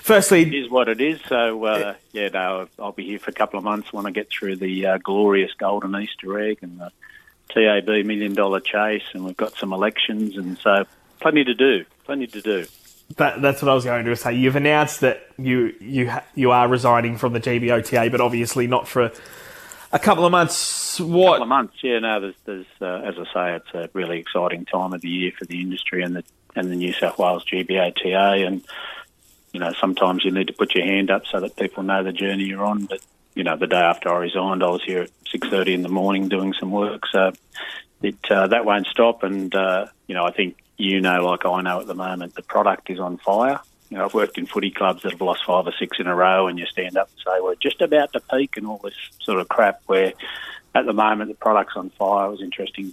firstly, 0.00 0.40
It 0.40 0.54
is 0.54 0.70
what 0.70 0.88
it 0.88 0.98
is. 0.98 1.20
So, 1.28 1.62
uh, 1.62 1.94
yeah, 2.12 2.28
no, 2.28 2.68
I'll 2.78 2.92
be 2.92 3.04
here 3.04 3.18
for 3.18 3.30
a 3.30 3.34
couple 3.34 3.58
of 3.58 3.64
months 3.64 3.92
when 3.92 4.06
I 4.06 4.12
get 4.12 4.30
through 4.30 4.56
the 4.56 4.86
uh, 4.86 4.96
glorious 4.96 5.52
Golden 5.52 5.94
Easter 5.94 6.40
egg 6.40 6.60
and 6.62 6.80
the 6.80 6.90
TAB 7.50 8.06
million 8.06 8.32
dollar 8.32 8.60
chase, 8.60 9.02
and 9.12 9.26
we've 9.26 9.36
got 9.36 9.58
some 9.58 9.74
elections, 9.74 10.38
and 10.38 10.56
so 10.56 10.86
plenty 11.20 11.44
to 11.44 11.52
do. 11.52 11.84
Plenty 12.06 12.26
to 12.28 12.40
do. 12.40 12.66
That, 13.18 13.42
that's 13.42 13.60
what 13.60 13.70
I 13.70 13.74
was 13.74 13.84
going 13.84 14.06
to 14.06 14.16
say. 14.16 14.32
You've 14.32 14.56
announced 14.56 15.00
that 15.00 15.26
you 15.36 15.74
you 15.78 16.10
you 16.34 16.50
are 16.50 16.66
resigning 16.66 17.18
from 17.18 17.34
the 17.34 17.40
GBOTA, 17.40 18.10
but 18.10 18.22
obviously 18.22 18.66
not 18.66 18.88
for 18.88 19.12
a, 19.94 19.96
a 19.96 19.98
couple 19.98 20.24
of 20.24 20.32
months. 20.32 21.00
What? 21.00 21.32
couple 21.32 21.42
of 21.44 21.48
months. 21.48 21.74
Yeah, 21.82 22.00
no, 22.00 22.20
there's, 22.20 22.34
there's 22.44 22.66
uh, 22.80 23.06
as 23.06 23.14
I 23.18 23.32
say, 23.32 23.56
it's 23.56 23.74
a 23.74 23.90
really 23.92 24.18
exciting 24.18 24.64
time 24.64 24.92
of 24.92 25.00
the 25.00 25.08
year 25.08 25.32
for 25.38 25.44
the 25.44 25.60
industry 25.60 26.02
and 26.02 26.16
the 26.16 26.24
and 26.56 26.70
the 26.70 26.76
New 26.76 26.92
South 26.92 27.18
Wales 27.18 27.44
GBOTA, 27.44 28.46
and 28.46 28.64
you 29.52 29.60
know 29.60 29.72
sometimes 29.80 30.24
you 30.24 30.30
need 30.30 30.48
to 30.48 30.52
put 30.52 30.74
your 30.74 30.84
hand 30.84 31.10
up 31.10 31.26
so 31.26 31.40
that 31.40 31.56
people 31.56 31.82
know 31.82 32.02
the 32.02 32.12
journey 32.12 32.44
you're 32.44 32.64
on. 32.64 32.86
But 32.86 33.00
you 33.34 33.44
know, 33.44 33.56
the 33.56 33.66
day 33.66 33.76
after 33.80 34.08
I 34.08 34.18
resigned, 34.18 34.62
I 34.62 34.68
was 34.68 34.84
here 34.84 35.02
at 35.02 35.10
six 35.30 35.48
thirty 35.48 35.74
in 35.74 35.82
the 35.82 35.88
morning 35.88 36.28
doing 36.28 36.52
some 36.52 36.70
work, 36.70 37.06
so 37.06 37.32
it 38.02 38.16
uh, 38.30 38.48
that 38.48 38.64
won't 38.64 38.86
stop. 38.86 39.22
And 39.22 39.54
uh, 39.54 39.86
you 40.06 40.14
know, 40.14 40.24
I 40.24 40.32
think 40.32 40.56
you 40.76 41.00
know, 41.00 41.24
like 41.24 41.46
I 41.46 41.60
know 41.62 41.80
at 41.80 41.86
the 41.86 41.94
moment, 41.94 42.34
the 42.34 42.42
product 42.42 42.90
is 42.90 43.00
on 43.00 43.18
fire. 43.18 43.60
You 43.94 44.00
know, 44.00 44.06
I've 44.06 44.14
worked 44.14 44.38
in 44.38 44.46
footy 44.46 44.72
clubs 44.72 45.04
that 45.04 45.12
have 45.12 45.20
lost 45.20 45.44
five 45.46 45.68
or 45.68 45.72
six 45.78 46.00
in 46.00 46.08
a 46.08 46.14
row, 46.16 46.48
and 46.48 46.58
you 46.58 46.66
stand 46.66 46.96
up 46.96 47.08
and 47.10 47.18
say 47.20 47.40
we're 47.40 47.54
just 47.54 47.80
about 47.80 48.12
to 48.14 48.20
peak 48.20 48.56
and 48.56 48.66
all 48.66 48.80
this 48.82 48.96
sort 49.20 49.38
of 49.38 49.46
crap. 49.46 49.82
Where 49.86 50.12
at 50.74 50.84
the 50.84 50.92
moment 50.92 51.30
the 51.30 51.36
product's 51.36 51.76
on 51.76 51.90
fire. 51.90 52.26
It 52.26 52.30
was 52.32 52.42
interesting 52.42 52.92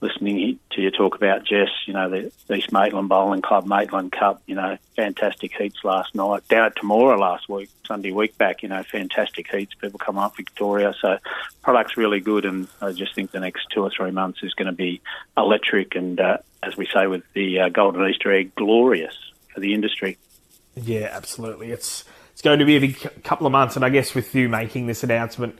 listening 0.00 0.58
to 0.70 0.80
you 0.80 0.90
talk 0.90 1.14
about 1.14 1.44
Jess. 1.44 1.68
You 1.84 1.92
know, 1.92 2.08
the 2.08 2.56
East 2.56 2.72
Maitland 2.72 3.10
Bowling 3.10 3.42
Club, 3.42 3.66
Maitland 3.66 4.12
Cup. 4.12 4.40
You 4.46 4.54
know, 4.54 4.78
fantastic 4.96 5.54
heats 5.54 5.84
last 5.84 6.14
night. 6.14 6.48
Down 6.48 6.64
at 6.64 6.76
Temora 6.76 7.18
last 7.18 7.46
week, 7.50 7.68
Sunday 7.86 8.10
week 8.10 8.38
back. 8.38 8.62
You 8.62 8.70
know, 8.70 8.82
fantastic 8.82 9.46
heats. 9.46 9.74
People 9.74 9.98
come 9.98 10.16
up 10.16 10.38
Victoria, 10.38 10.94
so 11.02 11.18
product's 11.60 11.98
really 11.98 12.20
good. 12.20 12.46
And 12.46 12.66
I 12.80 12.92
just 12.92 13.14
think 13.14 13.30
the 13.30 13.40
next 13.40 13.66
two 13.74 13.82
or 13.82 13.90
three 13.90 14.10
months 14.10 14.42
is 14.42 14.54
going 14.54 14.68
to 14.68 14.72
be 14.72 15.02
electric 15.36 15.96
and, 15.96 16.18
uh, 16.18 16.38
as 16.62 16.78
we 16.78 16.86
say 16.86 17.08
with 17.08 17.24
the 17.34 17.60
uh, 17.60 17.68
Golden 17.68 18.08
Easter 18.08 18.32
egg, 18.32 18.54
glorious 18.54 19.14
for 19.52 19.60
the 19.60 19.74
industry. 19.74 20.16
Yeah, 20.74 21.08
absolutely. 21.12 21.70
It's 21.70 22.04
it's 22.32 22.42
going 22.42 22.58
to 22.58 22.64
be 22.64 22.76
a 22.76 22.80
big 22.80 23.22
couple 23.22 23.46
of 23.46 23.52
months, 23.52 23.76
and 23.76 23.84
I 23.84 23.90
guess 23.90 24.14
with 24.14 24.34
you 24.34 24.48
making 24.48 24.86
this 24.86 25.02
announcement 25.02 25.58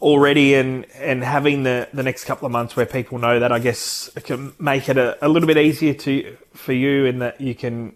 already 0.00 0.54
and 0.54 0.86
and 0.94 1.22
having 1.22 1.64
the 1.64 1.88
the 1.92 2.02
next 2.02 2.24
couple 2.24 2.46
of 2.46 2.52
months 2.52 2.76
where 2.76 2.86
people 2.86 3.18
know 3.18 3.40
that, 3.40 3.52
I 3.52 3.58
guess 3.58 4.10
it 4.16 4.24
can 4.24 4.52
make 4.58 4.88
it 4.88 4.96
a, 4.96 5.24
a 5.24 5.28
little 5.28 5.46
bit 5.46 5.58
easier 5.58 5.94
to 5.94 6.36
for 6.54 6.72
you 6.72 7.04
in 7.04 7.18
that 7.20 7.40
you 7.40 7.54
can 7.54 7.94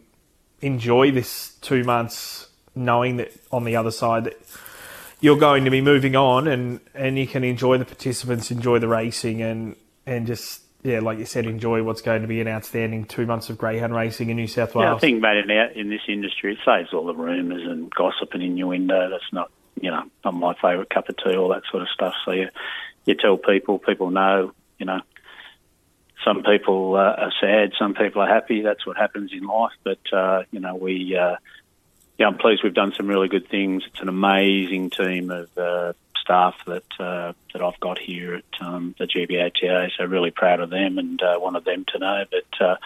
enjoy 0.61 1.11
this 1.11 1.55
two 1.61 1.85
months 1.85 2.49
knowing 2.75 3.17
that 3.17 3.33
on 3.51 3.65
the 3.65 3.77
other 3.77 3.91
side 3.91 4.25
that 4.25 4.41
you're 5.21 5.39
going 5.39 5.65
to 5.65 5.71
be 5.71 5.81
moving 5.81 6.17
on 6.17 6.49
and 6.49 6.81
and 6.95 7.19
you 7.19 7.27
can 7.27 7.45
enjoy 7.45 7.79
the 7.79 7.85
participants, 7.85 8.51
enjoy 8.51 8.79
the 8.79 8.89
racing, 8.89 9.43
and 9.43 9.77
and 10.07 10.27
just 10.27 10.62
yeah, 10.83 10.99
like 10.99 11.19
you 11.19 11.27
said, 11.27 11.47
enjoy 11.47 11.83
what's 11.83 12.03
going 12.03 12.23
to 12.23 12.29
be 12.29 12.41
an 12.41 12.49
outstanding 12.49 13.05
two 13.05 13.25
months 13.25 13.49
of 13.51 13.57
greyhound 13.57 13.95
racing 13.95 14.31
in 14.31 14.37
New 14.37 14.49
South 14.49 14.75
Wales. 14.75 14.89
Yeah, 14.91 14.95
I 14.95 14.99
think, 14.99 15.21
mate, 15.21 15.45
in, 15.45 15.51
our, 15.51 15.67
in 15.67 15.91
this 15.91 16.01
industry, 16.09 16.55
it 16.55 16.59
saves 16.65 16.93
all 16.93 17.07
the 17.07 17.15
rumours 17.15 17.63
and 17.65 17.89
gossip 17.91 18.35
and 18.35 18.43
innuendo. 18.43 19.09
That's 19.09 19.33
not, 19.33 19.53
you 19.81 19.91
know, 19.91 20.03
not 20.25 20.35
my 20.35 20.55
favourite 20.55 20.91
cup 20.91 21.09
of 21.09 21.17
tea, 21.19 21.37
all 21.37 21.51
that 21.51 21.63
sort 21.71 21.83
of 21.83 21.89
stuff. 21.95 22.15
So 22.25 22.33
you, 22.33 22.49
you 23.05 23.15
tell 23.15 23.37
people, 23.37 23.79
people 23.79 24.11
know, 24.11 24.53
you 24.79 24.87
know, 24.87 25.01
some 26.25 26.43
people 26.43 26.97
uh, 26.97 27.15
are 27.17 27.33
sad, 27.41 27.73
some 27.79 27.95
people 27.95 28.23
are 28.23 28.29
happy. 28.29 28.63
That's 28.63 28.85
what 28.85 28.97
happens 28.97 29.33
in 29.33 29.45
life. 29.45 29.73
But, 29.85 30.13
uh, 30.13 30.43
you 30.51 30.59
know, 30.59 30.75
we, 30.75 31.17
uh, 31.17 31.37
yeah, 32.19 32.27
I'm 32.27 32.39
pleased 32.39 32.63
we've 32.65 32.75
done 32.75 32.93
some 32.97 33.07
really 33.07 33.29
good 33.29 33.49
things. 33.49 33.85
It's 33.87 34.01
an 34.01 34.09
amazing 34.09 34.91
team 34.91 35.31
of 35.31 35.57
uh, 35.57 35.93
staff 36.23 36.55
that 36.67 36.85
uh, 36.99 37.33
that 37.53 37.63
I've 37.63 37.79
got 37.81 37.99
here 37.99 38.37
at 38.37 38.45
um, 38.61 38.95
the 38.99 39.07
GBOTA. 39.07 39.91
So 39.97 40.05
really 40.05 40.31
proud 40.31 40.61
of 40.61 40.71
them 40.71 40.99
and 40.99 41.21
uh, 41.23 41.39
wanted 41.41 41.65
them 41.65 41.85
to 41.89 41.99
know. 41.99 42.25
But 42.31 42.67
uh, 42.67 42.77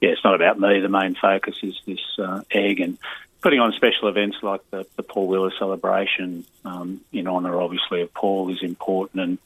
yeah, 0.00 0.10
it's 0.10 0.24
not 0.24 0.34
about 0.34 0.58
me. 0.58 0.80
The 0.80 0.88
main 0.88 1.14
focus 1.14 1.56
is 1.62 1.78
this 1.86 2.00
uh, 2.18 2.42
egg 2.50 2.80
and 2.80 2.96
putting 3.42 3.60
on 3.60 3.72
special 3.72 4.08
events 4.08 4.38
like 4.42 4.62
the, 4.70 4.86
the 4.96 5.02
Paul 5.02 5.28
Wheeler 5.28 5.52
celebration 5.58 6.44
um, 6.64 7.00
in 7.12 7.28
honour, 7.28 7.60
obviously, 7.60 8.00
of 8.00 8.14
Paul 8.14 8.50
is 8.50 8.62
important 8.62 9.22
and. 9.22 9.38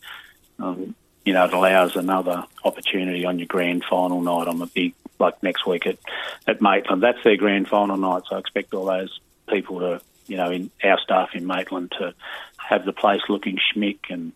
Um, 0.58 0.94
you 1.24 1.34
know, 1.34 1.44
it 1.44 1.52
allows 1.52 1.96
another 1.96 2.44
opportunity 2.64 3.24
on 3.24 3.38
your 3.38 3.46
grand 3.46 3.84
final 3.84 4.22
night. 4.22 4.48
I'm 4.48 4.62
a 4.62 4.66
big, 4.66 4.94
like 5.18 5.42
next 5.42 5.66
week 5.66 5.86
at, 5.86 5.98
at 6.46 6.62
Maitland. 6.62 7.02
That's 7.02 7.22
their 7.22 7.36
grand 7.36 7.68
final 7.68 7.96
night, 7.96 8.22
so 8.28 8.36
I 8.36 8.38
expect 8.38 8.72
all 8.72 8.86
those 8.86 9.20
people 9.48 9.80
to, 9.80 10.00
you 10.30 10.36
know, 10.36 10.50
in 10.50 10.70
our 10.84 10.98
staff 11.00 11.30
in 11.34 11.44
Maitland 11.44 11.92
to 11.98 12.14
have 12.56 12.84
the 12.84 12.92
place 12.92 13.20
looking 13.28 13.58
schmick 13.58 13.98
and, 14.10 14.32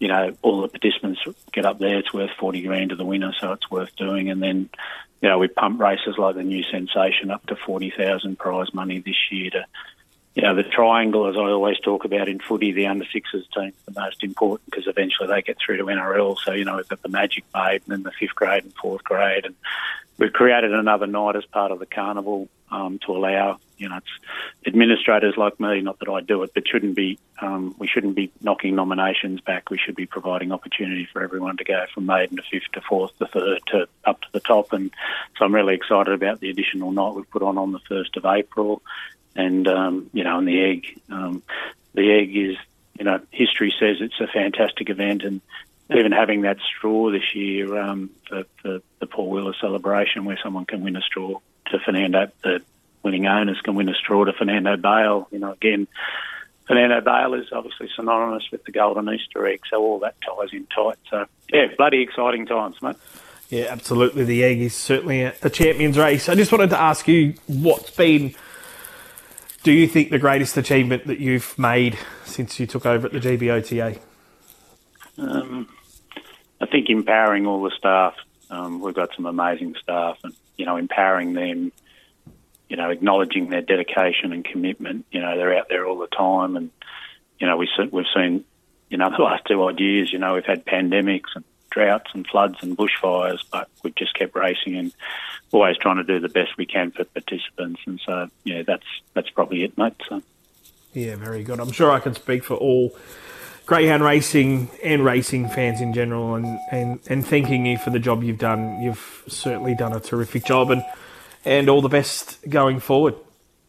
you 0.00 0.08
know, 0.08 0.34
all 0.42 0.62
the 0.62 0.68
participants 0.68 1.20
get 1.52 1.64
up 1.64 1.78
there. 1.78 1.98
It's 1.98 2.12
worth 2.12 2.32
40 2.40 2.62
grand 2.62 2.90
to 2.90 2.96
the 2.96 3.04
winner, 3.04 3.32
so 3.40 3.52
it's 3.52 3.70
worth 3.70 3.94
doing. 3.94 4.30
And 4.30 4.42
then, 4.42 4.68
you 5.22 5.28
know, 5.28 5.38
we 5.38 5.46
pump 5.46 5.80
races 5.80 6.18
like 6.18 6.34
the 6.34 6.42
new 6.42 6.64
sensation 6.64 7.30
up 7.30 7.46
to 7.46 7.54
40,000 7.54 8.36
prize 8.36 8.74
money 8.74 8.98
this 8.98 9.30
year 9.30 9.50
to, 9.50 9.64
you 10.34 10.42
know, 10.42 10.56
the 10.56 10.64
triangle, 10.64 11.28
as 11.28 11.36
I 11.36 11.50
always 11.50 11.78
talk 11.78 12.04
about 12.04 12.28
in 12.28 12.40
footy, 12.40 12.72
the 12.72 12.88
under 12.88 13.04
sixes 13.12 13.46
team 13.54 13.68
is 13.68 13.94
the 13.94 14.00
most 14.00 14.24
important 14.24 14.68
because 14.68 14.88
eventually 14.88 15.28
they 15.28 15.42
get 15.42 15.58
through 15.64 15.76
to 15.76 15.84
NRL. 15.84 16.36
So, 16.44 16.52
you 16.52 16.64
know, 16.64 16.76
we've 16.76 16.88
got 16.88 17.02
the 17.02 17.08
Magic 17.08 17.44
Maid 17.54 17.82
and 17.86 17.92
then 17.92 18.02
the 18.02 18.12
fifth 18.18 18.34
grade 18.34 18.64
and 18.64 18.74
fourth 18.74 19.04
grade. 19.04 19.44
And 19.44 19.54
we've 20.18 20.32
created 20.32 20.74
another 20.74 21.06
night 21.06 21.36
as 21.36 21.44
part 21.44 21.70
of 21.70 21.78
the 21.78 21.86
carnival 21.86 22.48
um, 22.72 22.98
to 23.06 23.12
allow, 23.12 23.58
you 23.78 23.88
know, 23.88 23.96
it's 23.96 24.66
administrators 24.66 25.36
like 25.36 25.58
me, 25.58 25.80
not 25.80 25.98
that 26.00 26.08
I 26.08 26.20
do 26.20 26.42
it, 26.42 26.52
but 26.54 26.66
shouldn't 26.66 26.94
be, 26.94 27.18
um, 27.40 27.74
we 27.78 27.86
shouldn't 27.86 28.14
be 28.14 28.30
knocking 28.40 28.74
nominations 28.74 29.40
back. 29.40 29.70
We 29.70 29.78
should 29.78 29.96
be 29.96 30.06
providing 30.06 30.52
opportunity 30.52 31.08
for 31.12 31.22
everyone 31.22 31.56
to 31.58 31.64
go 31.64 31.84
from 31.94 32.06
maiden 32.06 32.36
to 32.36 32.42
fifth 32.42 32.72
to 32.72 32.80
fourth 32.80 33.16
to 33.18 33.26
third 33.26 33.60
to 33.68 33.88
up 34.04 34.20
to 34.22 34.28
the 34.32 34.40
top. 34.40 34.72
And 34.72 34.90
so 35.38 35.44
I'm 35.44 35.54
really 35.54 35.74
excited 35.74 36.12
about 36.12 36.40
the 36.40 36.50
additional 36.50 36.92
night 36.92 37.14
we've 37.14 37.30
put 37.30 37.42
on 37.42 37.56
on 37.56 37.72
the 37.72 37.80
1st 37.80 38.16
of 38.16 38.24
April 38.26 38.82
and 39.38 39.68
um, 39.68 40.10
you 40.12 40.24
know, 40.24 40.38
and 40.38 40.46
the 40.46 40.60
egg. 40.60 41.00
Um, 41.10 41.42
the 41.94 42.12
egg 42.12 42.36
is, 42.36 42.56
you 42.98 43.04
know, 43.04 43.20
history 43.30 43.72
says 43.78 43.98
it's 44.00 44.20
a 44.20 44.26
fantastic 44.26 44.90
event, 44.90 45.22
and 45.22 45.40
even 45.90 46.12
having 46.12 46.42
that 46.42 46.58
straw 46.60 47.10
this 47.10 47.34
year 47.34 47.78
um, 47.78 48.10
for, 48.28 48.44
for 48.60 48.80
the 48.98 49.06
Paul 49.06 49.30
Wheeler 49.30 49.54
celebration, 49.60 50.24
where 50.24 50.38
someone 50.42 50.66
can 50.66 50.82
win 50.82 50.96
a 50.96 51.00
straw 51.00 51.40
to 51.70 51.78
Fernando, 51.78 52.30
the 52.42 52.62
winning 53.02 53.26
owners 53.26 53.60
can 53.62 53.74
win 53.74 53.88
a 53.88 53.94
straw 53.94 54.24
to 54.24 54.32
Fernando 54.32 54.76
Bale. 54.76 55.28
You 55.30 55.38
know, 55.38 55.52
again, 55.52 55.86
Fernando 56.66 57.00
Bale 57.00 57.34
is 57.34 57.46
obviously 57.52 57.88
synonymous 57.96 58.44
with 58.50 58.64
the 58.64 58.72
golden 58.72 59.08
Easter 59.12 59.46
egg, 59.46 59.60
so 59.70 59.82
all 59.82 59.98
that 60.00 60.16
ties 60.20 60.52
in 60.52 60.66
tight. 60.66 60.98
So 61.10 61.26
yeah, 61.52 61.66
bloody 61.76 62.02
exciting 62.02 62.46
times, 62.46 62.80
mate. 62.82 62.96
Yeah, 63.48 63.66
absolutely. 63.70 64.24
The 64.24 64.44
egg 64.44 64.60
is 64.60 64.74
certainly 64.74 65.22
a, 65.22 65.34
a 65.42 65.48
champions 65.48 65.96
race. 65.96 66.28
I 66.28 66.34
just 66.34 66.52
wanted 66.52 66.70
to 66.70 66.80
ask 66.80 67.08
you 67.08 67.34
what's 67.46 67.90
been 67.90 68.34
do 69.62 69.72
you 69.72 69.88
think 69.88 70.10
the 70.10 70.18
greatest 70.18 70.56
achievement 70.56 71.06
that 71.06 71.18
you've 71.18 71.58
made 71.58 71.98
since 72.24 72.60
you 72.60 72.66
took 72.66 72.86
over 72.86 73.06
at 73.06 73.12
the 73.12 73.18
GBOTA? 73.18 73.98
Um, 75.18 75.68
I 76.60 76.66
think 76.66 76.88
empowering 76.88 77.46
all 77.46 77.62
the 77.62 77.72
staff. 77.76 78.14
Um, 78.50 78.80
we've 78.80 78.94
got 78.94 79.10
some 79.16 79.26
amazing 79.26 79.74
staff, 79.82 80.18
and 80.24 80.32
you 80.56 80.64
know, 80.64 80.76
empowering 80.76 81.34
them. 81.34 81.72
You 82.68 82.76
know, 82.76 82.90
acknowledging 82.90 83.48
their 83.48 83.62
dedication 83.62 84.32
and 84.32 84.44
commitment. 84.44 85.06
You 85.10 85.20
know, 85.20 85.36
they're 85.36 85.56
out 85.56 85.68
there 85.68 85.86
all 85.86 85.98
the 85.98 86.06
time, 86.06 86.56
and 86.56 86.70
you 87.38 87.46
know, 87.46 87.56
we 87.56 87.68
we've 87.90 88.04
seen, 88.14 88.44
you 88.90 88.98
know, 88.98 89.10
the 89.10 89.22
last 89.22 89.44
two 89.46 89.62
odd 89.62 89.80
years. 89.80 90.12
You 90.12 90.18
know, 90.18 90.34
we've 90.34 90.44
had 90.44 90.66
pandemics 90.66 91.34
and 91.34 91.44
droughts 91.70 92.10
and 92.14 92.26
floods 92.26 92.56
and 92.62 92.76
bushfires, 92.76 93.40
but 93.52 93.68
we've 93.82 93.94
just 93.94 94.14
kept 94.14 94.34
racing 94.34 94.76
and 94.76 94.92
always 95.52 95.76
trying 95.76 95.96
to 95.96 96.04
do 96.04 96.20
the 96.20 96.28
best 96.28 96.56
we 96.56 96.66
can 96.66 96.90
for 96.90 97.04
participants. 97.04 97.80
And 97.86 98.00
so, 98.04 98.28
yeah, 98.44 98.62
that's 98.66 98.86
that's 99.14 99.30
probably 99.30 99.64
it, 99.64 99.76
mate. 99.78 99.94
So. 100.08 100.22
Yeah, 100.92 101.16
very 101.16 101.42
good. 101.42 101.60
I'm 101.60 101.72
sure 101.72 101.90
I 101.90 102.00
can 102.00 102.14
speak 102.14 102.44
for 102.44 102.54
all 102.54 102.96
greyhound 103.66 104.02
racing 104.02 104.70
and 104.82 105.04
racing 105.04 105.48
fans 105.50 105.80
in 105.80 105.92
general, 105.92 106.34
and, 106.34 106.58
and, 106.72 107.00
and 107.08 107.26
thanking 107.26 107.66
you 107.66 107.76
for 107.76 107.90
the 107.90 107.98
job 107.98 108.24
you've 108.24 108.38
done. 108.38 108.80
You've 108.80 109.24
certainly 109.28 109.74
done 109.74 109.92
a 109.92 110.00
terrific 110.00 110.44
job, 110.44 110.70
and 110.70 110.82
and 111.48 111.68
all 111.70 111.80
the 111.80 111.88
best 111.88 112.38
going 112.48 112.78
forward. 112.78 113.14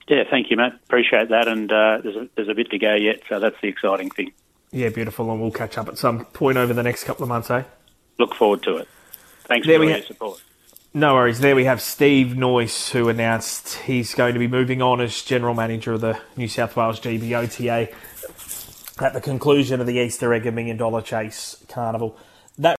Yeah, 0.07 0.23
thank 0.29 0.51
you, 0.51 0.57
mate. 0.57 0.73
Appreciate 0.85 1.29
that. 1.29 1.47
And 1.47 1.71
uh, 1.71 1.99
there's 2.03 2.15
a, 2.15 2.29
there's 2.35 2.49
a 2.49 2.53
bit 2.53 2.69
to 2.71 2.77
go 2.77 2.93
yet, 2.95 3.21
so 3.29 3.39
that's 3.39 3.55
the 3.61 3.69
exciting 3.69 4.09
thing. 4.09 4.33
Yeah, 4.71 4.89
beautiful. 4.89 5.31
And 5.31 5.39
we'll 5.41 5.51
catch 5.51 5.77
up 5.77 5.87
at 5.87 5.97
some 5.97 6.25
point 6.25 6.57
over 6.57 6.73
the 6.73 6.83
next 6.83 7.05
couple 7.05 7.23
of 7.23 7.29
months, 7.29 7.49
eh? 7.49 7.63
Look 8.17 8.35
forward 8.35 8.63
to 8.63 8.77
it. 8.77 8.87
Thanks 9.45 9.65
there 9.65 9.79
for 9.79 9.85
your 9.85 9.97
ha- 9.97 10.03
support. 10.05 10.41
No 10.93 11.13
worries. 11.13 11.39
There 11.39 11.55
we 11.55 11.65
have 11.65 11.81
Steve 11.81 12.35
Noyce, 12.35 12.89
who 12.91 13.07
announced 13.09 13.75
he's 13.75 14.13
going 14.13 14.33
to 14.33 14.39
be 14.39 14.47
moving 14.47 14.81
on 14.81 14.99
as 14.99 15.21
general 15.21 15.53
manager 15.53 15.93
of 15.93 16.01
the 16.01 16.19
New 16.35 16.47
South 16.47 16.75
Wales 16.75 16.99
GBOTA 16.99 17.93
at 18.99 19.13
the 19.13 19.21
conclusion 19.21 19.79
of 19.79 19.87
the 19.87 19.99
Easter 19.99 20.33
Egg 20.33 20.45
and 20.45 20.55
Million 20.55 20.77
Dollar 20.77 21.01
Chase 21.01 21.63
Carnival. 21.69 22.17